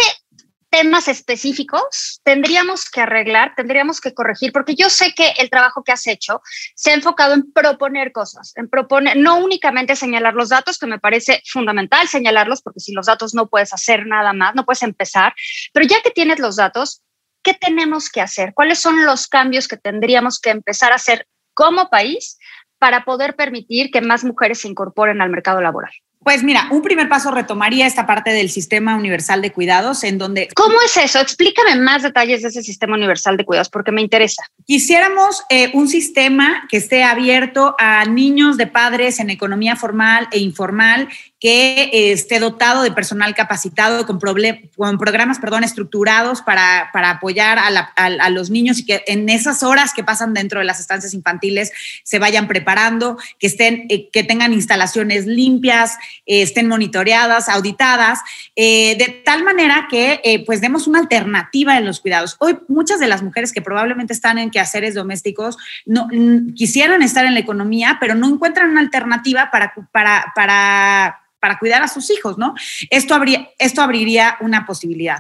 temas 0.76 1.08
específicos 1.08 2.20
tendríamos 2.24 2.90
que 2.90 3.00
arreglar, 3.00 3.54
tendríamos 3.56 4.02
que 4.02 4.14
corregir? 4.14 4.52
Porque 4.52 4.76
yo 4.76 4.90
sé 4.90 5.14
que 5.14 5.30
el 5.38 5.50
trabajo 5.50 5.86
que 5.86 5.94
has 5.94 6.06
hecho 6.06 6.42
se 6.76 6.92
ha 6.92 6.96
enfocado 6.96 7.34
en 7.34 7.50
proponer 7.54 8.12
cosas, 8.12 8.52
en 8.58 8.68
proponer, 8.68 9.16
no 9.16 9.38
únicamente 9.38 9.96
señalar 9.96 10.34
los 10.34 10.50
datos, 10.50 10.78
que 10.78 10.86
me 10.86 11.00
parece 11.00 11.42
fundamental 11.46 12.10
señalarlos, 12.10 12.62
porque 12.62 12.82
sin 12.82 12.96
los 12.96 13.06
datos 13.06 13.34
no 13.34 13.48
puedes 13.48 13.72
hacer 13.72 14.06
nada 14.06 14.34
más, 14.34 14.54
no 14.56 14.66
puedes 14.66 14.84
empezar, 14.84 15.34
pero 15.72 15.86
ya 15.88 16.02
que 16.02 16.12
tienes 16.12 16.40
los 16.40 16.58
datos, 16.58 17.04
¿qué 17.46 17.54
tenemos 17.54 18.10
que 18.10 18.20
hacer? 18.20 18.54
¿Cuáles 18.54 18.80
son 18.80 19.06
los 19.06 19.28
cambios 19.28 19.70
que 19.70 19.78
tendríamos 19.78 20.40
que 20.40 20.50
empezar 20.50 20.92
a 20.92 20.96
hacer 20.96 21.28
como 21.54 21.90
país 21.90 22.38
para 22.80 23.06
poder 23.06 23.36
permitir 23.36 23.92
que 23.92 24.02
más 24.02 24.26
mujeres 24.26 24.60
se 24.60 24.68
incorporen 24.68 25.22
al 25.22 25.30
mercado 25.30 25.62
laboral? 25.62 25.94
Pues 26.26 26.42
mira, 26.42 26.68
un 26.72 26.82
primer 26.82 27.08
paso 27.08 27.30
retomaría 27.30 27.86
esta 27.86 28.08
parte 28.08 28.32
del 28.32 28.50
sistema 28.50 28.96
universal 28.96 29.44
de 29.44 29.52
cuidados 29.52 30.04
en 30.04 30.18
donde... 30.18 30.50
¿Cómo 30.56 30.82
es 30.84 30.98
eso? 30.98 31.20
Explícame 31.20 31.76
más 31.76 32.02
detalles 32.02 32.42
de 32.42 32.48
ese 32.48 32.64
sistema 32.64 32.96
universal 32.96 33.38
de 33.38 33.46
cuidados 33.46 33.70
porque 33.70 33.92
me 33.92 34.02
interesa. 34.02 34.42
Quisiéramos 34.66 35.44
eh, 35.50 35.70
un 35.76 35.88
sistema 35.88 36.66
que 36.68 36.78
esté 36.78 37.04
abierto 37.04 37.76
a 37.78 38.06
niños 38.06 38.58
de 38.58 38.66
padres 38.66 39.20
en 39.20 39.30
economía 39.30 39.76
formal 39.76 40.28
e 40.32 40.40
informal 40.40 41.10
que 41.40 41.90
eh, 41.92 42.12
esté 42.14 42.40
dotado 42.40 42.82
de 42.82 42.92
personal 42.92 43.36
capacitado 43.36 44.06
con, 44.06 44.20
programas 44.20 45.40
perdón, 45.40 45.64
estructurados 45.64 46.42
para, 46.42 46.90
para 46.94 47.10
apoyar 47.12 47.60
a, 47.60 48.30
los 48.30 48.50
niños 48.50 48.80
y 48.80 48.86
que 48.86 49.04
en 49.08 49.28
esas 49.28 49.62
horas 49.62 49.94
que 49.94 50.04
pasan 50.04 50.34
dentro 50.34 50.60
de 50.60 50.66
las 50.66 50.80
estancias 50.80 51.14
infantiles 51.14 51.72
se 52.04 52.20
vayan 52.20 52.48
preparando, 52.48 53.18
que, 53.38 53.48
estén, 53.48 53.86
eh, 53.90 54.10
que 54.12 54.24
tengan 54.24 54.54
instalaciones 54.54 55.26
limpias, 55.26 55.98
eh, 56.26 56.42
estén 56.42 56.68
monitoreadas, 56.68 57.50
auditadas, 57.50 58.20
de 58.56 59.22
tal 59.26 59.44
manera 59.44 59.88
que 59.90 60.44
pues 60.46 60.62
demos 60.62 60.88
una 60.88 61.00
alternativa 61.00 61.78
en 61.78 61.86
los 61.86 62.00
cuidados. 62.00 62.38
Hoy 62.40 62.58
muchas 62.68 63.00
de 63.00 63.08
las 63.08 63.22
mujeres 63.22 63.52
que 63.52 63.62
probablemente 63.62 64.14
están 64.14 64.38
en 64.38 64.50
quehaceres 64.50 64.96
domésticos 64.96 65.58
no, 65.86 66.08
quisieran 66.56 67.02
estar 67.02 67.26
en 67.26 67.34
la 67.34 67.42
economía, 67.42 67.98
pero 68.00 68.16
no 68.16 68.28
encuentran 68.30 68.70
una 68.70 68.82
alternativa 68.82 69.52
para, 69.52 69.74
para 69.92 71.22
para 71.46 71.60
cuidar 71.60 71.84
a 71.84 71.88
sus 71.88 72.10
hijos, 72.10 72.40
¿no? 72.40 72.56
Esto, 72.90 73.14
habría, 73.14 73.52
esto 73.60 73.84
abriría 73.84 74.36
una 74.40 74.66
posibilidad. 74.66 75.20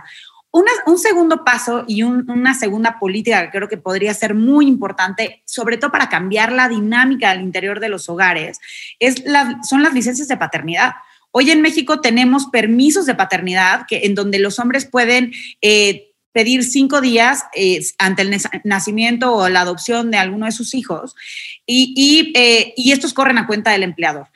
un 0.52 0.98
segundo 0.98 1.44
paso 1.44 1.86
y 1.88 2.02
una 2.02 2.56
segunda 2.56 2.98
política 2.98 3.44
que 3.44 3.52
creo 3.52 3.70
que 3.70 3.78
podría 3.78 4.12
ser 4.16 4.34
muy 4.34 4.66
importante, 4.66 5.44
sobre 5.46 5.78
todo 5.78 5.92
para 5.92 6.10
cambiar 6.10 6.52
la 6.52 6.68
dinámica 6.68 7.30
al 7.30 7.42
interior 7.42 7.80
de 7.80 7.90
los 7.90 8.10
hogares, 8.10 8.60
es 9.00 9.24
son 9.70 9.84
las 9.84 9.94
licencias 9.94 10.28
de 10.28 10.38
paternidad. 10.38 10.94
Hoy 11.30 11.52
en 11.52 11.62
México 11.62 12.02
tenemos 12.02 12.48
permisos 12.48 13.06
de 13.06 13.14
paternidad 13.14 13.86
que, 13.88 14.06
en 14.06 14.16
donde 14.16 14.40
los 14.40 14.58
hombres 14.58 14.86
pueden 14.88 15.32
eh, 15.62 16.15
pedir 16.36 16.66
cinco 16.66 17.00
días 17.00 17.46
eh, 17.56 17.80
ante 17.98 18.24
el 18.24 18.36
nacimiento 18.66 19.34
o 19.34 19.48
la 19.48 19.62
adopción 19.62 20.12
de 20.12 20.18
alguno 20.18 20.48
de 20.48 20.52
sus 20.52 20.74
hijos 20.74 21.16
y, 21.66 22.34
eh, 22.36 22.74
estos 22.76 23.14
corren 23.14 23.38
a 23.38 23.48
cuenta 23.48 23.72
del 23.72 23.84
empleador. 23.84 24.28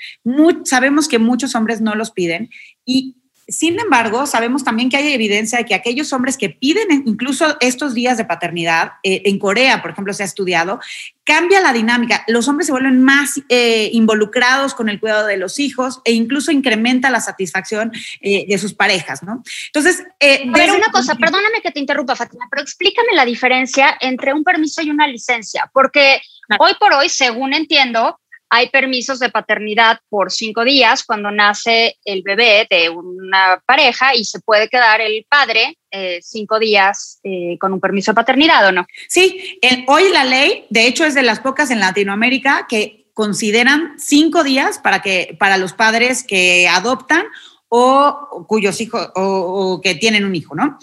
sabemos 0.63 1.09
que 1.09 1.19
muchos 1.19 1.55
hombres 1.55 1.81
no 1.81 1.95
los 1.95 2.11
piden 2.11 2.51
y 2.85 3.17
sin 3.49 3.79
embargo, 3.79 4.25
sabemos 4.25 4.63
también 4.63 4.89
que 4.89 4.97
hay 4.97 5.13
evidencia 5.13 5.57
de 5.57 5.65
que 5.65 5.75
aquellos 5.75 6.13
hombres 6.13 6.37
que 6.37 6.49
piden 6.49 7.03
incluso 7.05 7.57
estos 7.59 7.93
días 7.93 8.17
de 8.17 8.25
paternidad, 8.25 8.93
eh, 9.03 9.23
en 9.25 9.39
Corea, 9.39 9.81
por 9.81 9.91
ejemplo, 9.91 10.13
se 10.13 10.23
ha 10.23 10.25
estudiado, 10.25 10.79
cambia 11.23 11.59
la 11.59 11.73
dinámica. 11.73 12.23
Los 12.27 12.47
hombres 12.47 12.67
se 12.67 12.71
vuelven 12.71 13.03
más 13.03 13.41
eh, 13.49 13.89
involucrados 13.93 14.73
con 14.73 14.89
el 14.89 14.99
cuidado 14.99 15.27
de 15.27 15.37
los 15.37 15.59
hijos 15.59 16.01
e 16.05 16.11
incluso 16.13 16.51
incrementa 16.51 17.09
la 17.09 17.21
satisfacción 17.21 17.91
eh, 18.21 18.45
de 18.47 18.57
sus 18.57 18.73
parejas, 18.73 19.23
¿no? 19.23 19.43
Entonces, 19.67 20.01
a 20.01 20.51
ver, 20.51 20.71
una 20.71 20.91
cosa, 20.91 21.15
perdóname 21.15 21.61
que 21.61 21.71
te 21.71 21.79
interrumpa, 21.79 22.15
Fatima, 22.15 22.47
pero 22.49 22.61
explícame 22.61 23.13
la 23.13 23.25
diferencia 23.25 23.97
entre 23.99 24.33
un 24.33 24.43
permiso 24.43 24.81
y 24.81 24.89
una 24.89 25.07
licencia, 25.07 25.69
porque 25.73 26.21
hoy 26.59 26.73
por 26.79 26.93
hoy, 26.93 27.09
según 27.09 27.53
entiendo, 27.53 28.19
hay 28.49 28.69
permisos 28.69 29.19
de 29.19 29.29
paternidad 29.29 29.99
por 30.09 30.31
cinco 30.31 30.63
días 30.63 31.03
cuando 31.03 31.29
nace 31.29 31.97
el 32.03 32.23
bebé 32.23 32.67
de 32.69 32.89
una 32.89 33.61
pareja 33.65 34.15
y 34.15 34.25
se 34.25 34.39
puede 34.39 34.67
quedar 34.67 35.01
el 35.01 35.25
padre 35.29 35.77
eh, 35.91 36.19
cinco 36.23 36.59
días 36.59 37.19
eh, 37.23 37.57
con 37.59 37.73
un 37.73 37.79
permiso 37.79 38.11
de 38.11 38.15
paternidad 38.15 38.67
o 38.67 38.71
no. 38.71 38.87
Sí, 39.07 39.59
hoy 39.87 40.09
la 40.11 40.25
ley, 40.25 40.65
de 40.69 40.87
hecho, 40.87 41.05
es 41.05 41.13
de 41.13 41.21
las 41.21 41.39
pocas 41.39 41.69
en 41.69 41.79
Latinoamérica 41.79 42.65
que 42.67 43.11
consideran 43.13 43.93
cinco 43.99 44.43
días 44.43 44.79
para, 44.79 45.01
que, 45.01 45.35
para 45.39 45.57
los 45.57 45.73
padres 45.73 46.23
que 46.23 46.67
adoptan 46.67 47.25
o, 47.67 48.45
cuyos 48.47 48.81
hijos 48.81 49.09
o, 49.15 49.79
que 49.83 49.93
tienen 49.93 50.25
un 50.25 50.35
hijo, 50.35 50.55
¿no? 50.55 50.79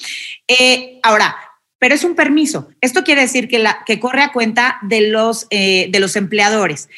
Eh, 0.47 1.01
ahora, 1.03 1.37
pero 1.79 1.97
es 1.97 2.05
un 2.05 2.15
permiso. 2.15 2.69
Esto 2.81 3.03
quiere 3.03 3.23
decir 3.23 3.49
que, 3.49 3.59
la, 3.59 3.83
que 3.85 3.99
corre 3.99 4.23
a 4.23 4.33
cuenta 4.33 4.79
de 4.83 5.09
los, 5.09 5.49
de 5.49 5.99
los 5.99 6.15
empleadores. 6.15 6.89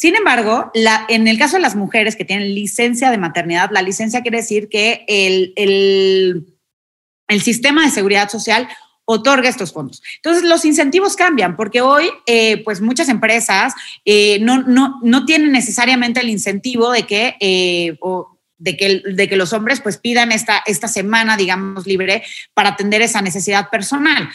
Sin 0.00 0.16
embargo, 0.16 0.72
en 1.10 1.28
el 1.28 1.38
caso 1.38 1.56
de 1.56 1.62
las 1.62 1.76
mujeres 1.76 2.16
que 2.16 2.24
tienen 2.24 2.54
licencia 2.54 3.10
de 3.10 3.18
maternidad, 3.18 3.68
la 3.70 3.82
licencia 3.82 4.22
quiere 4.22 4.38
decir 4.38 4.70
que 4.70 5.04
el, 5.06 5.52
el, 7.28 7.42
sistema 7.42 7.84
de 7.84 7.90
seguridad 7.90 8.30
social 8.30 8.66
otorga 9.04 9.50
estos 9.50 9.74
fondos. 9.74 10.00
Entonces, 10.16 10.44
los 10.44 10.64
incentivos 10.64 11.16
cambian 11.16 11.54
porque 11.54 11.82
hoy, 11.82 12.08
eh, 12.24 12.64
pues 12.64 12.80
muchas 12.80 13.10
empresas 13.10 13.74
eh, 14.06 14.38
no, 14.40 14.62
no, 14.62 15.00
no, 15.02 15.26
tienen 15.26 15.52
necesariamente 15.52 16.20
el 16.20 16.30
incentivo 16.30 16.92
de 16.92 17.02
que... 17.02 17.36
Eh, 17.38 17.98
de 18.56 18.76
que, 18.76 19.02
de 19.06 19.28
que, 19.28 19.36
los 19.36 19.54
hombres 19.54 19.80
pues 19.80 19.96
pidan 19.96 20.32
esta, 20.32 20.62
esta 20.66 20.86
semana, 20.86 21.38
digamos, 21.38 21.86
libre 21.86 22.22
para 22.52 22.70
atender 22.70 23.00
esa 23.00 23.22
necesidad 23.22 23.70
personal 23.70 24.28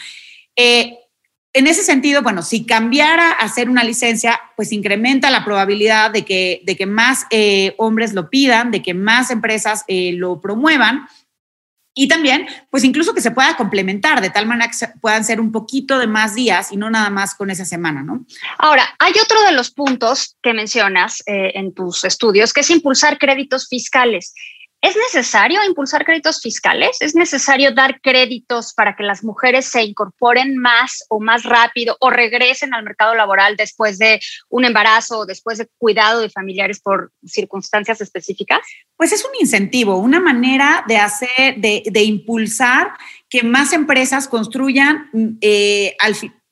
en 1.52 1.66
ese 1.66 1.82
sentido, 1.82 2.22
bueno, 2.22 2.42
si 2.42 2.66
cambiara 2.66 3.30
a 3.30 3.44
hacer 3.44 3.70
una 3.70 3.82
licencia, 3.82 4.40
pues 4.56 4.72
incrementa 4.72 5.30
la 5.30 5.44
probabilidad 5.44 6.10
de 6.10 6.24
que, 6.24 6.62
de 6.64 6.76
que 6.76 6.86
más 6.86 7.24
eh, 7.30 7.74
hombres 7.78 8.12
lo 8.12 8.28
pidan, 8.28 8.70
de 8.70 8.82
que 8.82 8.92
más 8.92 9.30
empresas 9.30 9.84
eh, 9.88 10.12
lo 10.12 10.40
promuevan 10.40 11.06
y 11.98 12.08
también, 12.08 12.46
pues 12.70 12.84
incluso 12.84 13.14
que 13.14 13.22
se 13.22 13.30
pueda 13.30 13.56
complementar 13.56 14.20
de 14.20 14.28
tal 14.28 14.44
manera 14.44 14.70
que 14.70 14.86
puedan 15.00 15.24
ser 15.24 15.40
un 15.40 15.50
poquito 15.50 15.98
de 15.98 16.06
más 16.06 16.34
días 16.34 16.70
y 16.70 16.76
no 16.76 16.90
nada 16.90 17.08
más 17.08 17.34
con 17.34 17.48
esa 17.48 17.64
semana, 17.64 18.02
¿no? 18.02 18.26
Ahora, 18.58 18.94
hay 18.98 19.12
otro 19.12 19.40
de 19.44 19.52
los 19.52 19.70
puntos 19.70 20.36
que 20.42 20.52
mencionas 20.52 21.22
eh, 21.24 21.52
en 21.54 21.72
tus 21.72 22.04
estudios, 22.04 22.52
que 22.52 22.60
es 22.60 22.68
impulsar 22.68 23.16
créditos 23.16 23.66
fiscales. 23.66 24.34
¿Es 24.82 24.94
necesario 24.94 25.64
impulsar 25.64 26.04
créditos 26.04 26.40
fiscales? 26.40 26.98
¿Es 27.00 27.14
necesario 27.14 27.72
dar 27.72 28.00
créditos 28.00 28.74
para 28.74 28.94
que 28.94 29.02
las 29.02 29.24
mujeres 29.24 29.66
se 29.66 29.82
incorporen 29.82 30.58
más 30.58 31.02
o 31.08 31.18
más 31.18 31.44
rápido 31.44 31.96
o 32.00 32.10
regresen 32.10 32.74
al 32.74 32.84
mercado 32.84 33.14
laboral 33.14 33.56
después 33.56 33.98
de 33.98 34.20
un 34.48 34.64
embarazo 34.64 35.20
o 35.20 35.26
después 35.26 35.58
de 35.58 35.68
cuidado 35.78 36.20
de 36.20 36.30
familiares 36.30 36.80
por 36.80 37.10
circunstancias 37.24 38.00
específicas? 38.00 38.60
Pues 38.96 39.12
es 39.12 39.24
un 39.24 39.32
incentivo, 39.40 39.96
una 39.96 40.20
manera 40.20 40.84
de 40.86 40.98
hacer, 40.98 41.56
de, 41.56 42.02
impulsar 42.02 42.92
que 43.28 43.42
más 43.42 43.72
empresas 43.72 44.28
construyan 44.28 45.10
eh, 45.40 45.96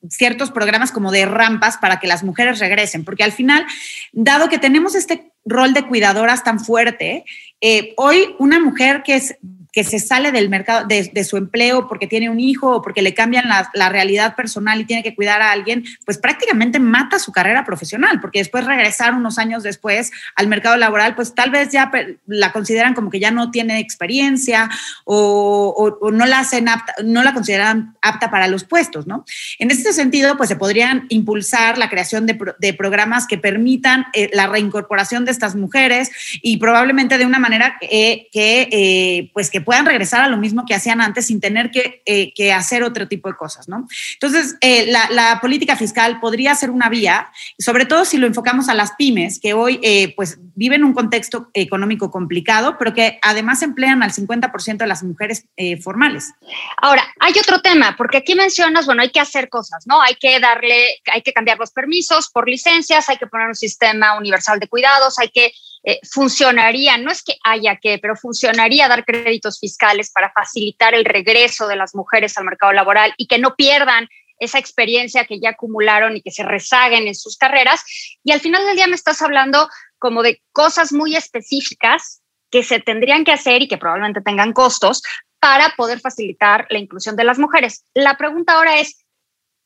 ciertos 0.09 0.51
programas 0.51 0.91
como 0.91 1.11
de 1.11 1.25
rampas 1.25 1.77
para 1.77 1.99
que 1.99 2.07
las 2.07 2.23
mujeres 2.23 2.59
regresen, 2.59 3.03
porque 3.05 3.23
al 3.23 3.31
final, 3.31 3.65
dado 4.11 4.49
que 4.49 4.57
tenemos 4.57 4.95
este 4.95 5.31
rol 5.45 5.73
de 5.73 5.87
cuidadoras 5.87 6.43
tan 6.43 6.59
fuerte, 6.59 7.23
eh, 7.61 7.93
hoy 7.97 8.35
una 8.39 8.59
mujer 8.59 9.03
que 9.03 9.15
es 9.15 9.37
que 9.75 9.83
se 9.83 9.99
sale 9.99 10.31
del 10.31 10.47
mercado, 10.47 10.87
de, 10.87 11.23
su 11.25 11.35
empleo 11.35 11.89
porque 11.89 12.07
tiene 12.07 12.29
un 12.29 12.39
hijo 12.39 12.77
o 12.77 12.81
porque 12.81 13.01
le 13.01 13.13
cambian 13.13 13.43
la, 13.49 13.89
realidad 13.89 14.33
personal 14.33 14.79
y 14.79 14.85
tiene 14.85 15.03
que 15.03 15.13
cuidar 15.13 15.41
a 15.41 15.51
alguien, 15.51 15.83
pues 16.05 16.17
prácticamente 16.17 16.79
mata 16.79 17.19
su 17.19 17.33
carrera 17.33 17.65
profesional, 17.65 18.21
porque 18.21 18.39
después 18.39 18.65
regresar 18.65 19.13
unos 19.13 19.37
años 19.37 19.63
después 19.63 20.11
al 20.35 20.47
mercado 20.47 20.77
laboral, 20.77 21.13
pues 21.13 21.35
tal 21.35 21.51
vez 21.51 21.73
ya 21.73 21.91
la 22.25 22.53
consideran 22.53 22.93
como 22.93 23.09
que 23.09 23.19
ya 23.19 23.31
no 23.31 23.51
tiene 23.51 23.79
experiencia 23.79 24.69
o, 25.03 25.97
no 26.13 26.25
la 26.25 26.39
hacen 26.39 26.69
apta, 26.69 26.95
no 27.03 27.21
la 27.23 27.33
consideran 27.33 27.97
apta 28.01 28.31
para 28.31 28.47
los 28.47 28.63
puestos, 28.63 29.07
¿no? 29.07 29.25
En 29.59 29.71
este 29.71 29.91
sentido, 29.91 30.37
pues 30.37 30.47
se 30.47 30.55
podrían 30.55 31.05
impulsar 31.09 31.77
la 31.77 31.89
creación 31.89 32.25
de, 32.25 32.73
programas 32.77 33.27
que 33.27 33.37
permitan 33.37 34.05
eh, 34.13 34.29
la 34.31 34.47
reincorporación 34.47 35.25
de 35.25 35.31
estas 35.31 35.55
mujeres 35.55 36.11
y 36.41 36.57
probablemente 36.57 37.17
de 37.17 37.25
una 37.25 37.39
manera 37.39 37.77
que, 37.81 38.29
eh, 38.33 39.31
pues 39.33 39.49
que 39.49 39.64
puedan 39.65 39.85
regresar 39.85 40.21
a 40.21 40.27
lo 40.27 40.37
mismo 40.37 40.65
que 40.65 40.73
hacían 40.73 41.01
antes 41.01 41.27
sin 41.27 41.41
tener 41.41 41.71
que, 41.71 42.01
eh, 42.05 42.53
hacer 42.53 42.83
otro 42.83 43.07
tipo 43.07 43.27
de 43.27 43.35
cosas, 43.35 43.67
¿no? 43.67 43.87
Entonces, 44.13 44.55
eh, 44.61 44.85
la, 44.87 45.39
política 45.41 45.75
fiscal 45.75 46.19
podría 46.19 46.55
ser 46.55 46.69
una 46.69 46.87
vía, 46.87 47.31
sobre 47.59 47.85
todo 47.85 48.05
si 48.05 48.17
lo 48.17 48.27
enfocamos 48.27 48.69
a 48.69 48.73
las 48.73 48.93
pymes, 48.93 49.39
que 49.39 49.53
hoy 49.53 49.79
eh, 49.83 50.13
pues 50.15 50.37
viven 50.55 50.83
un 50.83 50.93
contexto 50.93 51.49
económico 51.53 52.09
complicado, 52.09 52.77
pero 52.77 52.93
que 52.93 53.19
además 53.21 53.61
emplean 53.61 54.01
al 54.01 54.11
50% 54.11 54.77
de 54.77 54.87
las 54.87 55.03
mujeres 55.03 55.45
formales. 55.83 56.33
Ahora, 56.77 57.03
hay 57.19 57.33
otro 57.39 57.61
tema, 57.61 57.95
porque 57.97 58.17
aquí 58.17 58.35
mencionas, 58.35 58.85
bueno, 58.85 59.01
hay 59.01 59.09
que 59.09 59.19
hacer 59.19 59.49
cosas, 59.49 59.85
¿no? 59.87 60.01
Hay 60.01 60.15
que 60.15 60.39
darle, 60.39 61.01
hay 61.11 61.21
que 61.21 61.33
cambiar 61.33 61.57
los 61.59 61.71
permisos 61.71 62.29
por 62.29 62.47
licencias, 62.47 63.09
hay 63.09 63.17
que 63.17 63.27
poner 63.27 63.47
un 63.47 63.55
sistema 63.55 64.17
universal 64.17 64.59
de 64.59 64.67
cuidados, 64.67 65.19
hay 65.19 65.29
que 65.29 65.51
eh, 65.87 65.99
funcionaría, 66.11 66.97
no 66.97 67.11
es 67.11 67.21
que 67.21 67.37
haya 67.43 67.75
que, 67.75 67.99
pero 67.99 68.15
funcionaría 68.15 68.87
dar 68.87 69.05
créditos 69.05 69.59
fiscales 69.59 70.11
para 70.11 70.31
facilitar 70.31 70.95
el 70.95 71.05
regreso 71.05 71.67
de 71.67 71.75
las 71.75 71.93
mujeres 71.93 72.35
al 72.37 72.45
mercado 72.45 72.73
laboral 72.73 73.13
y 73.17 73.27
que 73.27 73.37
no 73.37 73.55
pierdan 73.55 74.09
esa 74.39 74.57
experiencia 74.57 75.25
que 75.25 75.39
ya 75.39 75.51
acumularon 75.51 76.17
y 76.17 76.23
que 76.23 76.31
se 76.31 76.43
rezaguen 76.43 77.07
en 77.07 77.13
sus 77.13 77.37
carreras. 77.37 77.83
Y 78.23 78.31
al 78.31 78.41
final 78.41 78.65
del 78.65 78.75
día 78.75 78.87
me 78.87 78.95
estás 78.95 79.21
hablando 79.21 79.69
como 79.99 80.23
de 80.23 80.41
cosas 80.51 80.91
muy 80.91 81.15
específicas 81.15 82.23
que 82.49 82.63
se 82.63 82.79
tendrían 82.79 83.23
que 83.23 83.33
hacer 83.33 83.61
y 83.61 83.67
que 83.67 83.77
probablemente 83.77 84.21
tengan 84.21 84.53
costos 84.53 85.03
para 85.39 85.69
poder 85.77 85.99
facilitar 85.99 86.65
la 86.71 86.79
inclusión 86.79 87.15
de 87.15 87.25
las 87.25 87.37
mujeres. 87.37 87.85
La 87.93 88.17
pregunta 88.17 88.53
ahora 88.53 88.79
es, 88.79 89.05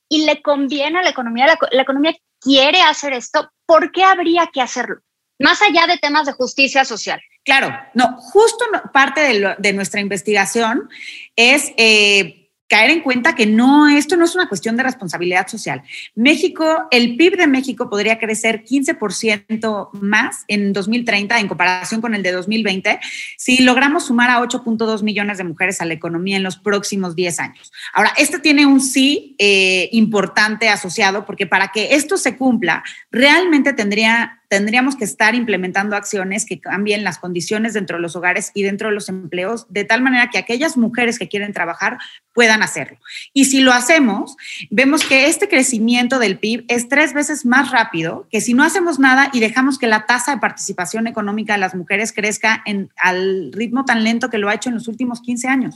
¿y 0.10 0.26
le 0.26 0.42
conviene 0.42 1.00
a 1.00 1.04
la 1.04 1.12
economía? 1.12 1.48
¿La, 1.48 1.58
la 1.72 1.84
economía 1.84 2.14
quiere 2.42 2.82
hacer 2.82 3.14
esto? 3.14 3.50
¿Por 3.66 3.94
qué 3.94 4.04
habría 4.04 4.50
que 4.52 4.62
hacerlo? 4.62 5.02
Más 5.40 5.62
allá 5.62 5.88
de 5.88 5.98
temas 5.98 6.26
de 6.26 6.34
justicia 6.34 6.86
social. 6.86 7.22
Claro, 7.44 7.76
no, 7.94 8.18
justo 8.18 8.66
parte 8.94 9.22
de, 9.58 9.74
nuestra 9.74 10.02
investigación 10.02 10.90
es 11.36 11.72
eh, 11.78 12.40
caer 12.70 12.92
en 12.92 13.02
cuenta 13.02 13.34
que 13.34 13.48
no, 13.48 13.90
esto 13.90 14.16
no 14.16 14.26
es 14.26 14.36
una 14.36 14.48
cuestión 14.48 14.78
de 14.78 14.84
responsabilidad 14.84 15.48
social. 15.48 15.82
México, 16.14 16.88
el 16.92 17.18
PIB 17.18 17.38
de 17.38 17.48
México 17.48 17.90
podría 17.90 18.20
crecer 18.20 18.64
15% 18.64 19.90
más 19.94 20.44
en 20.48 20.72
2030 20.72 21.40
en 21.40 21.48
comparación 21.48 22.00
con 22.00 22.14
el 22.14 22.22
de 22.22 22.32
2020 22.32 23.00
si 23.38 23.64
logramos 23.64 24.06
sumar 24.06 24.30
a 24.30 24.40
8.2 24.40 25.02
millones 25.02 25.40
de 25.40 25.46
mujeres 25.46 25.82
a 25.82 25.86
la 25.86 25.96
economía 25.96 26.38
en 26.38 26.44
los 26.44 26.58
próximos 26.58 27.16
10 27.16 27.40
años. 27.40 27.72
Ahora, 27.94 28.14
este 28.18 28.38
tiene 28.38 28.68
un 28.68 28.82
sí 28.82 29.36
eh, 29.40 29.90
importante 29.92 30.70
asociado 30.70 31.26
porque 31.26 31.48
para 31.48 31.70
que 31.70 31.96
esto 31.96 32.18
se 32.18 32.38
cumpla, 32.38 32.84
realmente 33.10 33.74
tendría 33.74 34.39
tendríamos 34.50 34.96
que 34.96 35.06
estar 35.06 35.36
implementando 35.36 35.96
acciones 35.96 36.46
que 36.46 36.60
cambien 36.60 37.04
las 37.04 37.20
condiciones 37.20 37.74
dentro 37.74 37.98
de 37.98 38.02
los 38.02 38.16
hogares 38.16 38.52
y 38.56 38.64
dentro 38.64 38.90
de 38.90 38.96
los 38.96 39.08
empleos, 39.08 39.68
de 39.70 39.86
tal 39.86 40.02
manera 40.02 40.30
que 40.30 40.40
aquellas 40.40 40.76
mujeres 40.76 41.20
que 41.20 41.30
quieren 41.30 41.54
trabajar 41.54 42.00
puedan 42.34 42.64
hacerlo. 42.64 42.98
Y 43.32 43.46
si 43.46 43.62
lo 43.62 43.72
hacemos, 43.72 44.36
vemos 44.72 45.06
que 45.06 45.28
este 45.28 45.48
crecimiento 45.48 46.18
del 46.18 46.40
PIB 46.40 46.66
es 46.68 46.90
tres 46.90 47.14
veces 47.14 47.46
más 47.46 47.72
rápido 47.72 48.28
que 48.32 48.42
si 48.42 48.54
no 48.54 48.64
hacemos 48.64 48.98
nada 48.98 49.30
y 49.34 49.40
dejamos 49.40 49.78
que 49.78 49.88
la 49.88 50.08
tasa 50.08 50.34
de 50.34 50.42
participación 50.42 51.06
económica 51.06 51.54
de 51.54 51.60
las 51.60 51.76
mujeres 51.76 52.12
crezca 52.12 52.64
en, 52.66 52.90
al 52.98 53.52
ritmo 53.54 53.86
tan 53.86 54.04
lento 54.04 54.30
que 54.30 54.40
lo 54.40 54.50
ha 54.50 54.56
hecho 54.56 54.70
en 54.70 54.76
los 54.76 54.88
últimos 54.88 55.22
15 55.22 55.48
años. 55.48 55.76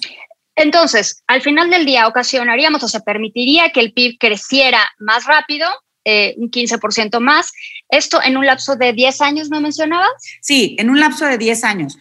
Entonces, 0.56 1.24
al 1.28 1.42
final 1.42 1.70
del 1.70 1.86
día, 1.86 2.08
ocasionaríamos 2.08 2.84
o 2.84 2.88
se 2.88 3.02
permitiría 3.02 3.70
que 3.70 3.80
el 3.80 3.94
PIB 3.94 4.18
creciera 4.20 4.80
más 4.98 5.26
rápido 5.26 5.68
eh, 6.06 6.36
un 6.38 6.50
15% 6.50 7.20
más. 7.20 7.52
¿Esto 7.90 8.22
en 8.24 8.38
un 8.38 8.46
lapso 8.46 8.76
de 8.76 8.94
10 8.94 9.22
años 9.22 9.50
no 9.50 9.62
mencionabas? 9.62 10.12
Sí, 10.42 10.76
en 10.80 10.90
un 10.90 11.00
lapso 11.00 11.26
de 11.26 11.38
10 11.38 11.64
años. 11.64 11.98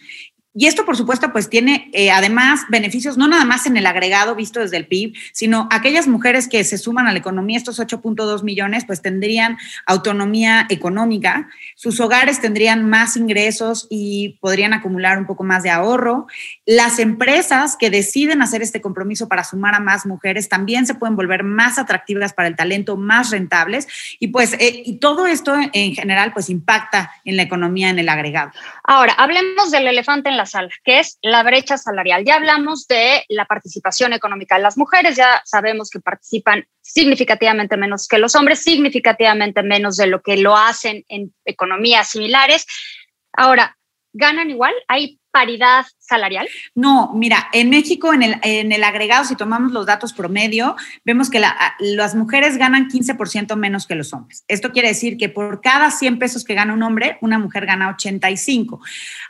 Y 0.55 0.67
esto, 0.67 0.85
por 0.85 0.95
supuesto, 0.95 1.31
pues 1.31 1.49
tiene 1.49 1.89
eh, 1.93 2.11
además 2.11 2.61
beneficios 2.69 3.17
no 3.17 3.27
nada 3.27 3.43
más 3.43 3.65
en 3.65 3.75
el 3.75 3.87
agregado 3.87 4.35
visto 4.35 4.59
desde 4.59 4.77
el 4.77 4.85
PIB, 4.85 5.15
sino 5.31 5.67
aquellas 5.71 6.07
mujeres 6.07 6.47
que 6.47 6.63
se 6.63 6.77
suman 6.77 7.07
a 7.07 7.11
la 7.11 7.17
economía, 7.17 7.57
estos 7.57 7.79
8.2 7.79 8.43
millones, 8.43 8.85
pues 8.85 9.01
tendrían 9.01 9.57
autonomía 9.87 10.67
económica, 10.69 11.49
sus 11.75 11.99
hogares 11.99 12.39
tendrían 12.39 12.87
más 12.87 13.17
ingresos 13.17 13.87
y 13.89 14.37
podrían 14.41 14.73
acumular 14.73 15.17
un 15.17 15.25
poco 15.25 15.43
más 15.43 15.63
de 15.63 15.71
ahorro. 15.71 16.27
Las 16.67 16.99
empresas 16.99 17.75
que 17.75 17.89
deciden 17.89 18.43
hacer 18.43 18.61
este 18.61 18.79
compromiso 18.79 19.27
para 19.27 19.43
sumar 19.43 19.73
a 19.73 19.79
más 19.79 20.05
mujeres 20.05 20.49
también 20.49 20.85
se 20.85 20.93
pueden 20.93 21.15
volver 21.15 21.43
más 21.43 21.79
atractivas 21.79 22.33
para 22.33 22.47
el 22.47 22.55
talento, 22.55 22.95
más 22.95 23.31
rentables. 23.31 23.87
Y 24.19 24.27
pues, 24.27 24.53
eh, 24.53 24.83
y 24.85 24.99
todo 24.99 25.25
esto 25.25 25.55
en 25.73 25.95
general, 25.95 26.31
pues 26.31 26.51
impacta 26.51 27.11
en 27.25 27.37
la 27.37 27.43
economía, 27.43 27.89
en 27.89 27.97
el 27.97 28.09
agregado. 28.09 28.51
Ahora, 28.83 29.13
hablemos 29.13 29.71
del 29.71 29.87
elefante 29.87 30.29
en 30.29 30.37
la 30.37 30.42
sala, 30.45 30.69
que 30.83 30.99
es 30.99 31.17
la 31.21 31.43
brecha 31.43 31.77
salarial. 31.77 32.23
Ya 32.25 32.35
hablamos 32.35 32.87
de 32.87 33.25
la 33.29 33.45
participación 33.45 34.13
económica 34.13 34.55
de 34.55 34.61
las 34.61 34.77
mujeres, 34.77 35.15
ya 35.15 35.41
sabemos 35.45 35.89
que 35.89 35.99
participan 35.99 36.67
significativamente 36.81 37.77
menos 37.77 38.07
que 38.07 38.17
los 38.17 38.35
hombres, 38.35 38.61
significativamente 38.61 39.63
menos 39.63 39.97
de 39.97 40.07
lo 40.07 40.21
que 40.21 40.37
lo 40.37 40.55
hacen 40.55 41.03
en 41.07 41.33
economías 41.45 42.09
similares. 42.09 42.65
Ahora, 43.33 43.77
¿ganan 44.13 44.49
igual? 44.49 44.73
¿Hay 44.87 45.19
paridad 45.33 45.85
salarial? 45.97 46.47
No, 46.75 47.11
mira, 47.15 47.49
en 47.53 47.71
México, 47.71 48.13
en 48.13 48.21
el, 48.71 48.83
agregado, 48.83 49.25
si 49.25 49.35
tomamos 49.35 49.71
los 49.71 49.87
datos 49.87 50.13
promedio, 50.13 50.75
vemos 51.03 51.31
que 51.31 51.41
las 51.79 52.15
mujeres 52.15 52.57
ganan 52.57 52.87
15% 52.87 53.55
menos 53.55 53.87
que 53.87 53.95
los 53.95 54.13
hombres. 54.13 54.45
Esto 54.47 54.71
quiere 54.71 54.89
decir 54.89 55.17
que 55.17 55.29
por 55.29 55.59
cada 55.61 55.89
100 55.89 56.19
pesos 56.19 56.43
que 56.43 56.53
gana 56.53 56.73
un 56.73 56.83
hombre, 56.83 57.17
una 57.21 57.39
mujer 57.39 57.65
gana 57.65 57.89
85. 57.89 58.79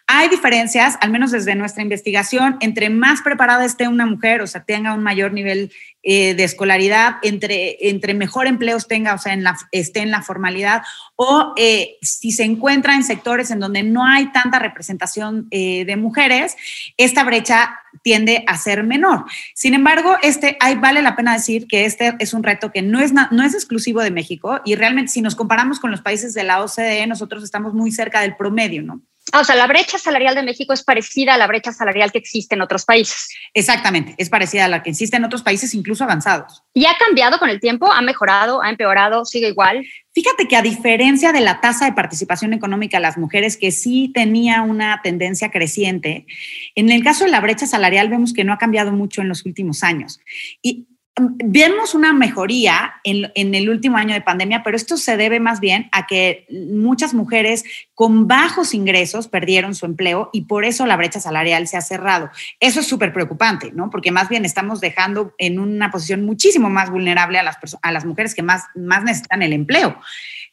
Hay 0.07 0.27
diferencias, 0.27 0.98
al 1.00 1.10
menos 1.10 1.31
desde 1.31 1.55
nuestra 1.55 1.83
investigación, 1.83 2.57
entre 2.60 2.89
más 2.89 3.22
preparada 3.22 3.63
esté 3.63 3.88
una 3.88 4.05
mujer, 4.05 4.41
o 4.41 4.48
sea, 4.48 4.65
tenga 4.65 4.93
un 4.93 5.03
mayor 5.03 5.31
nivel 5.31 5.72
eh, 6.05 6.33
de 6.36 6.43
escolaridad, 6.43 7.15
entre, 7.22 7.77
entre 7.88 8.13
mejor 8.13 8.48
empleos 8.48 8.89
tenga, 8.89 9.13
o 9.13 9.17
sea, 9.17 9.38
esté 9.72 10.01
en 10.01 10.12
la 10.12 10.22
formalidad, 10.22 10.81
o 11.15 11.53
eh, 11.55 11.95
si 12.01 12.33
se 12.33 12.43
encuentra 12.43 12.95
en 12.95 13.05
sectores 13.05 13.51
en 13.51 13.62
donde 13.62 13.83
no 13.83 14.05
hay 14.05 14.29
tanta 14.33 14.60
representación 14.60 15.48
eh, 15.50 15.86
de 15.86 15.92
mujeres, 15.97 16.55
esta 16.97 17.23
brecha 17.23 17.79
tiende 18.01 18.43
a 18.47 18.57
ser 18.57 18.83
menor. 18.83 19.25
Sin 19.53 19.73
embargo, 19.73 20.15
este, 20.21 20.57
hay, 20.59 20.75
vale 20.75 21.01
la 21.01 21.15
pena 21.15 21.33
decir 21.33 21.67
que 21.67 21.85
este 21.85 22.15
es 22.19 22.33
un 22.33 22.43
reto 22.43 22.71
que 22.71 22.81
no 22.81 23.00
es, 23.00 23.13
no 23.13 23.43
es 23.43 23.53
exclusivo 23.53 24.01
de 24.01 24.12
México 24.12 24.62
y 24.65 24.75
realmente 24.75 25.12
si 25.12 25.21
nos 25.21 25.35
comparamos 25.35 25.79
con 25.79 25.91
los 25.91 26.01
países 26.01 26.33
de 26.33 26.43
la 26.43 26.62
OCDE, 26.62 27.07
nosotros 27.07 27.43
estamos 27.43 27.73
muy 27.73 27.91
cerca 27.91 28.21
del 28.21 28.35
promedio, 28.35 28.83
¿no? 28.83 29.01
Ah, 29.32 29.39
o 29.39 29.44
sea, 29.44 29.56
la 29.56 29.68
brecha 29.68 29.98
salarial 29.98 30.36
de 30.36 30.44
México 30.44 30.74
es 30.74 30.84
parecida 30.84 31.34
a 31.34 31.38
la 31.38 31.48
brecha 31.48 31.72
salarial 31.72 32.12
que 32.12 32.18
existe 32.18 32.56
en 32.56 32.62
otros 32.62 32.84
países. 32.84 33.30
Exactamente, 33.53 34.15
es 34.18 34.30
parecida 34.30 34.65
a 34.65 34.68
la 34.68 34.84
que 34.84 34.89
existe 34.89 35.15
en 35.15 35.24
otros 35.24 35.44
países, 35.44 35.74
incluso 35.74 36.03
avanzados. 36.03 36.63
¿Y 36.74 36.86
ha 36.86 36.97
cambiado 36.97 37.39
con 37.39 37.50
el 37.50 37.62
tiempo? 37.62 37.91
¿Ha 37.91 38.02
mejorado? 38.02 38.62
¿Ha 38.62 38.69
empeorado? 38.69 39.24
¿Sigue 39.24 39.47
igual? 39.47 39.86
Fíjate 40.13 40.47
que 40.47 40.58
a 40.58 40.62
diferencia 40.62 41.32
de 41.32 41.39
la 41.39 41.62
tasa 41.62 41.86
de 41.86 41.93
participación 41.93 42.54
económica 42.54 42.97
de 42.97 43.02
las 43.02 43.17
mujeres, 43.17 43.56
que 43.56 43.71
sí 43.71 44.12
tenía 44.13 44.62
una 44.62 45.02
tendencia 45.02 45.50
creciente, 45.52 46.26
en 46.76 46.91
el 46.91 47.04
caso 47.04 47.24
de 47.24 47.32
la 47.32 47.39
brecha 47.39 47.65
salarial 47.65 48.10
vemos 48.10 48.34
que 48.34 48.43
no 48.43 48.52
ha 48.52 48.58
cambiado 48.58 48.91
mucho 48.91 49.21
en 49.21 49.30
los 49.30 49.45
últimos 49.45 49.84
años. 49.84 50.19
Y 50.62 50.88
Vemos 51.15 51.93
una 51.93 52.12
mejoría 52.12 52.95
en, 53.04 53.54
el 53.54 53.69
último 53.69 53.97
año 53.97 54.15
de 54.15 54.21
pandemia, 54.21 54.63
pero 54.63 54.76
esto 54.76 54.97
se 54.97 55.15
debe 55.15 55.39
más 55.39 55.60
bien 55.60 55.88
a 55.91 56.08
que 56.08 56.47
muchas 56.49 57.13
mujeres 57.13 57.63
con 57.93 58.28
bajos 58.28 58.73
ingresos 58.73 59.28
perdieron 59.28 59.76
su 59.76 59.86
empleo 59.86 60.32
y 60.34 60.45
por 60.45 60.65
eso 60.65 60.88
la 60.88 60.97
brecha 60.97 61.19
salarial 61.19 61.67
se 61.67 61.78
ha 61.78 61.82
cerrado. 61.82 62.32
Eso 62.60 62.80
es 62.80 62.88
súper 62.88 63.13
preocupante, 63.13 63.71
¿no? 63.71 63.91
Porque 63.91 64.12
más 64.12 64.28
bien 64.28 64.43
estamos 64.43 64.82
dejando 64.82 65.36
en 65.38 65.60
una 65.60 65.91
posición 65.91 66.26
muchísimo 66.26 66.71
más 66.71 66.89
vulnerable 66.89 67.38
a 67.38 67.43
las, 67.43 67.58
a 67.80 67.91
las 67.91 68.06
mujeres 68.06 68.34
que 68.34 68.41
más, 68.41 68.63
más 68.73 69.04
necesitan 69.04 69.43
el 69.43 69.54
empleo. 69.54 69.99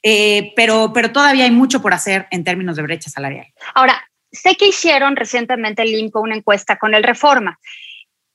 Eh, 0.03 0.53
pero, 0.57 0.93
pero 0.93 1.11
todavía 1.11 1.45
hay 1.45 1.51
mucho 1.51 1.81
por 1.81 1.95
hacer 1.95 2.27
en 2.31 2.45
términos 2.45 2.77
de 2.77 2.83
brecha 2.83 3.09
salarial. 3.09 3.47
Ahora, 3.75 4.03
sé 4.31 4.57
que 4.57 4.69
hicieron 4.69 5.17
recientemente 5.17 5.83
el 5.83 5.95
INCO 5.95 6.21
una 6.21 6.37
encuesta 6.37 6.77
con 6.77 6.95
el 6.95 7.03
Reforma. 7.03 7.59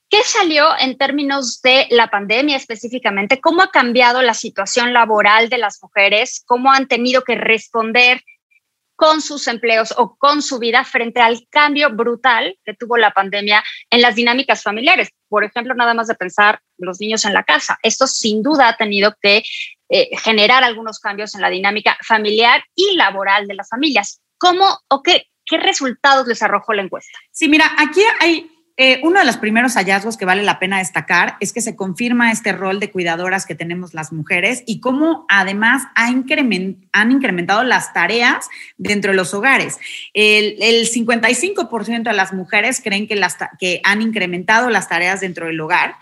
¿Qué 0.09 0.23
salió 0.23 0.69
en 0.79 0.97
términos 0.97 1.61
de 1.61 1.87
la 1.89 2.09
pandemia 2.09 2.57
específicamente? 2.57 3.41
¿Cómo 3.41 3.63
ha 3.63 3.71
cambiado 3.71 4.21
la 4.21 4.35
situación 4.35 4.93
laboral 4.93 5.49
de 5.49 5.57
las 5.57 5.81
mujeres? 5.81 6.43
¿Cómo 6.45 6.71
han 6.71 6.87
tenido 6.87 7.23
que 7.23 7.35
responder 7.35 8.21
con 8.95 9.21
sus 9.21 9.47
empleos 9.47 9.93
o 9.97 10.15
con 10.15 10.41
su 10.41 10.59
vida 10.59 10.85
frente 10.85 11.21
al 11.21 11.47
cambio 11.49 11.89
brutal 11.89 12.57
que 12.63 12.75
tuvo 12.75 12.97
la 12.97 13.11
pandemia 13.11 13.63
en 13.89 14.01
las 14.01 14.15
dinámicas 14.15 14.61
familiares? 14.61 15.09
Por 15.27 15.43
ejemplo, 15.43 15.73
nada 15.73 15.95
más 15.95 16.07
de 16.07 16.15
pensar 16.15 16.61
los 16.77 16.99
niños 16.99 17.25
en 17.25 17.33
la 17.33 17.43
casa. 17.43 17.79
Esto 17.81 18.05
sin 18.05 18.43
duda 18.43 18.69
ha 18.69 18.77
tenido 18.77 19.15
que 19.19 19.43
eh, 19.89 20.09
generar 20.17 20.63
algunos 20.63 20.99
cambios 20.99 21.33
en 21.33 21.41
la 21.41 21.49
dinámica 21.49 21.97
familiar 22.07 22.63
y 22.75 22.95
laboral 22.95 23.47
de 23.47 23.55
las 23.55 23.69
familias. 23.69 24.21
¿Cómo 24.37 24.79
o 24.87 25.01
qué, 25.01 25.25
qué 25.45 25.57
resultados 25.57 26.27
les 26.27 26.43
arrojó 26.43 26.73
la 26.73 26.83
encuesta? 26.83 27.17
Sí, 27.31 27.49
mira, 27.49 27.71
aquí 27.77 28.01
hay 28.19 28.54
eh, 28.77 28.99
uno 29.03 29.19
de 29.19 29.25
los 29.25 29.37
primeros 29.37 29.75
hallazgos 29.75 30.17
que 30.17 30.25
vale 30.25 30.43
la 30.43 30.59
pena 30.59 30.79
destacar 30.79 31.37
es 31.39 31.53
que 31.53 31.61
se 31.61 31.77
confirma 31.77 32.31
este 32.33 32.51
rol 32.51 32.81
de 32.81 32.91
cuidadoras 32.91 33.45
que 33.45 33.55
tenemos 33.55 33.93
las 33.93 34.11
mujeres 34.11 34.63
y 34.65 34.81
cómo 34.81 35.25
además 35.29 35.83
han 35.95 36.25
incrementado 37.11 37.63
las 37.63 37.93
tareas 37.93 38.49
dentro 38.77 39.11
de 39.11 39.17
los 39.17 39.33
hogares. 39.33 39.77
El, 40.13 40.89
55% 40.89 42.03
de 42.03 42.13
las 42.13 42.33
mujeres 42.33 42.81
creen 42.83 43.07
que, 43.07 43.19
que 43.59 43.79
han 43.85 44.01
incrementado 44.01 44.69
las 44.69 44.89
tareas 44.89 45.21
dentro 45.21 45.45
del 45.45 45.61
hogar. 45.61 45.95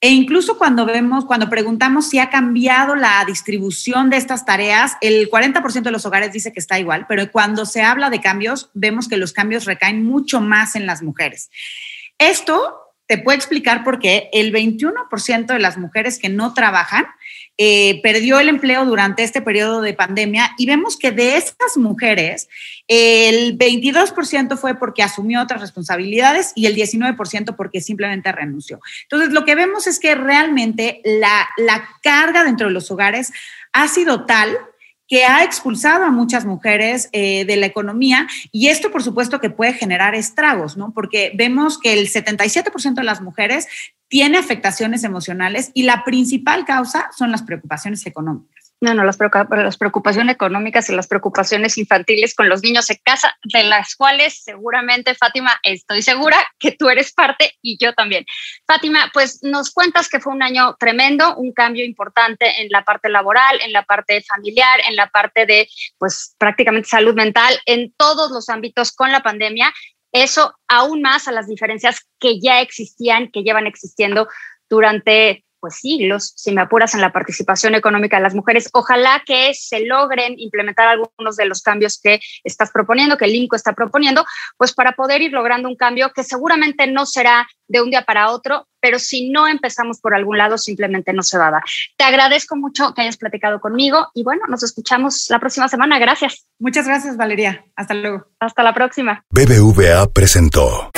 E 0.00 0.10
incluso 0.10 0.56
cuando 0.56 0.86
vemos, 0.86 1.26
cuando 1.26 1.50
preguntamos 1.50 2.08
si 2.08 2.18
ha 2.18 2.30
cambiado 2.30 2.96
la 2.96 3.22
distribución 3.26 4.08
de 4.08 4.16
estas 4.16 4.46
tareas, 4.46 4.96
el 5.02 5.30
40% 5.30 5.82
de 5.82 5.90
los 5.90 6.06
hogares 6.06 6.32
dice 6.32 6.52
que 6.52 6.60
está 6.60 6.78
igual, 6.78 7.06
pero 7.08 7.30
cuando 7.30 7.66
se 7.66 7.82
habla 7.82 8.08
de 8.08 8.20
cambios, 8.20 8.70
vemos 8.72 9.08
que 9.08 9.16
los 9.16 9.32
cambios 9.32 9.64
recaen 9.64 10.04
mucho 10.04 10.40
más 10.40 10.76
en 10.76 10.86
las 10.86 11.02
mujeres. 11.02 11.50
Esto 12.18 12.86
te 13.06 13.18
puede 13.18 13.36
explicar 13.36 13.84
por 13.84 13.98
qué 13.98 14.28
el 14.32 14.52
21% 14.52 15.46
de 15.46 15.58
las 15.58 15.78
mujeres 15.78 16.18
que 16.18 16.28
no 16.28 16.54
trabajan 16.54 17.06
eh, 17.58 18.00
perdió 18.02 18.38
el 18.38 18.48
empleo 18.48 18.84
durante 18.84 19.22
este 19.22 19.40
periodo 19.40 19.80
de 19.80 19.94
pandemia 19.94 20.52
y 20.58 20.66
vemos 20.66 20.98
que 20.98 21.10
de 21.10 21.36
estas 21.36 21.76
mujeres 21.76 22.48
el 22.88 23.56
22% 23.56 24.58
fue 24.58 24.74
porque 24.74 25.02
asumió 25.02 25.40
otras 25.40 25.60
responsabilidades 25.60 26.52
y 26.54 26.66
el 26.66 26.74
19% 26.74 27.56
porque 27.56 27.80
simplemente 27.80 28.30
renunció. 28.32 28.80
Entonces, 29.04 29.30
lo 29.30 29.44
que 29.44 29.54
vemos 29.54 29.86
es 29.86 30.00
que 30.00 30.14
realmente 30.14 31.00
la, 31.04 31.48
la 31.56 31.88
carga 32.02 32.44
dentro 32.44 32.66
de 32.66 32.74
los 32.74 32.90
hogares 32.90 33.32
ha 33.72 33.88
sido 33.88 34.26
tal 34.26 34.58
que 35.08 35.24
ha 35.24 35.44
expulsado 35.44 36.04
a 36.04 36.10
muchas 36.10 36.44
mujeres 36.44 37.08
eh, 37.12 37.44
de 37.44 37.56
la 37.56 37.66
economía 37.66 38.26
y 38.52 38.68
esto 38.68 38.90
por 38.90 39.02
supuesto 39.02 39.40
que 39.40 39.50
puede 39.50 39.72
generar 39.72 40.14
estragos, 40.14 40.76
¿no? 40.76 40.92
Porque 40.92 41.32
vemos 41.34 41.78
que 41.78 41.92
el 41.92 42.08
77% 42.08 42.94
de 42.94 43.04
las 43.04 43.20
mujeres 43.20 43.68
tiene 44.08 44.38
afectaciones 44.38 45.04
emocionales 45.04 45.70
y 45.74 45.82
la 45.82 46.04
principal 46.04 46.64
causa 46.64 47.08
son 47.16 47.30
las 47.30 47.42
preocupaciones 47.42 48.06
económicas. 48.06 48.65
No, 48.78 48.92
no, 48.92 49.04
las, 49.04 49.18
las 49.18 49.78
preocupaciones 49.78 50.34
económicas 50.34 50.90
y 50.90 50.94
las 50.94 51.06
preocupaciones 51.06 51.78
infantiles 51.78 52.34
con 52.34 52.50
los 52.50 52.62
niños 52.62 52.90
en 52.90 52.98
casa, 53.02 53.34
de 53.42 53.64
las 53.64 53.96
cuales 53.96 54.42
seguramente, 54.42 55.14
Fátima, 55.14 55.58
estoy 55.62 56.02
segura 56.02 56.36
que 56.58 56.72
tú 56.72 56.90
eres 56.90 57.14
parte 57.14 57.54
y 57.62 57.78
yo 57.82 57.94
también. 57.94 58.26
Fátima, 58.66 59.10
pues 59.14 59.42
nos 59.42 59.72
cuentas 59.72 60.10
que 60.10 60.20
fue 60.20 60.34
un 60.34 60.42
año 60.42 60.76
tremendo, 60.78 61.36
un 61.36 61.54
cambio 61.54 61.86
importante 61.86 62.60
en 62.60 62.68
la 62.68 62.84
parte 62.84 63.08
laboral, 63.08 63.58
en 63.62 63.72
la 63.72 63.82
parte 63.82 64.22
familiar, 64.22 64.80
en 64.86 64.94
la 64.94 65.06
parte 65.06 65.46
de, 65.46 65.66
pues 65.96 66.34
prácticamente 66.36 66.88
salud 66.88 67.14
mental, 67.14 67.58
en 67.64 67.94
todos 67.96 68.30
los 68.30 68.50
ámbitos 68.50 68.92
con 68.92 69.10
la 69.10 69.22
pandemia. 69.22 69.72
Eso 70.12 70.54
aún 70.68 71.00
más 71.00 71.28
a 71.28 71.32
las 71.32 71.48
diferencias 71.48 72.06
que 72.20 72.40
ya 72.40 72.60
existían, 72.60 73.30
que 73.30 73.42
llevan 73.42 73.66
existiendo 73.66 74.28
durante 74.68 75.45
pues 75.66 75.80
siglos, 75.80 76.32
si 76.36 76.52
me 76.52 76.60
apuras, 76.60 76.94
en 76.94 77.00
la 77.00 77.12
participación 77.12 77.74
económica 77.74 78.18
de 78.18 78.22
las 78.22 78.36
mujeres. 78.36 78.68
Ojalá 78.72 79.24
que 79.26 79.52
se 79.52 79.84
logren 79.84 80.34
implementar 80.38 80.86
algunos 80.86 81.34
de 81.36 81.44
los 81.44 81.60
cambios 81.60 81.98
que 82.00 82.20
estás 82.44 82.70
proponiendo, 82.70 83.16
que 83.16 83.24
el 83.24 83.34
INCO 83.34 83.56
está 83.56 83.72
proponiendo, 83.72 84.24
pues 84.56 84.72
para 84.72 84.92
poder 84.92 85.22
ir 85.22 85.32
logrando 85.32 85.68
un 85.68 85.74
cambio 85.74 86.12
que 86.14 86.22
seguramente 86.22 86.86
no 86.86 87.04
será 87.04 87.48
de 87.66 87.82
un 87.82 87.90
día 87.90 88.02
para 88.02 88.30
otro, 88.30 88.68
pero 88.78 89.00
si 89.00 89.28
no 89.28 89.48
empezamos 89.48 89.98
por 90.00 90.14
algún 90.14 90.38
lado, 90.38 90.56
simplemente 90.56 91.12
no 91.12 91.24
se 91.24 91.36
va 91.36 91.48
a 91.48 91.50
dar. 91.50 91.62
Te 91.96 92.04
agradezco 92.04 92.54
mucho 92.54 92.94
que 92.94 93.02
hayas 93.02 93.16
platicado 93.16 93.60
conmigo 93.60 94.06
y 94.14 94.22
bueno, 94.22 94.42
nos 94.48 94.62
escuchamos 94.62 95.26
la 95.30 95.40
próxima 95.40 95.66
semana. 95.66 95.98
Gracias. 95.98 96.46
Muchas 96.60 96.86
gracias, 96.86 97.16
Valeria. 97.16 97.64
Hasta 97.74 97.94
luego. 97.94 98.28
Hasta 98.38 98.62
la 98.62 98.72
próxima. 98.72 99.24
BBVA 99.30 100.12
presentó. 100.12 100.92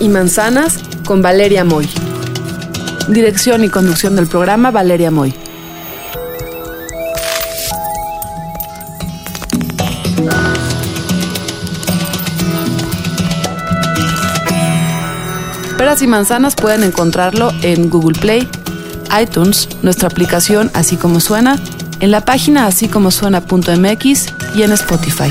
Y 0.00 0.08
manzanas 0.08 0.78
con 1.04 1.20
Valeria 1.20 1.62
Moy. 1.62 1.86
Dirección 3.08 3.62
y 3.62 3.68
conducción 3.68 4.16
del 4.16 4.26
programa 4.26 4.70
Valeria 4.70 5.10
Moy. 5.10 5.34
Peras 15.76 16.00
y 16.00 16.06
manzanas 16.06 16.54
pueden 16.54 16.82
encontrarlo 16.82 17.52
en 17.60 17.90
Google 17.90 18.18
Play, 18.18 18.48
iTunes, 19.20 19.68
nuestra 19.82 20.08
aplicación 20.08 20.70
Así 20.72 20.96
como 20.96 21.20
suena, 21.20 21.60
en 22.00 22.10
la 22.10 22.24
página 22.24 22.64
así 22.64 22.88
como 22.88 23.10
suena.mx 23.10 24.26
y 24.54 24.62
en 24.62 24.72
Spotify. 24.72 25.30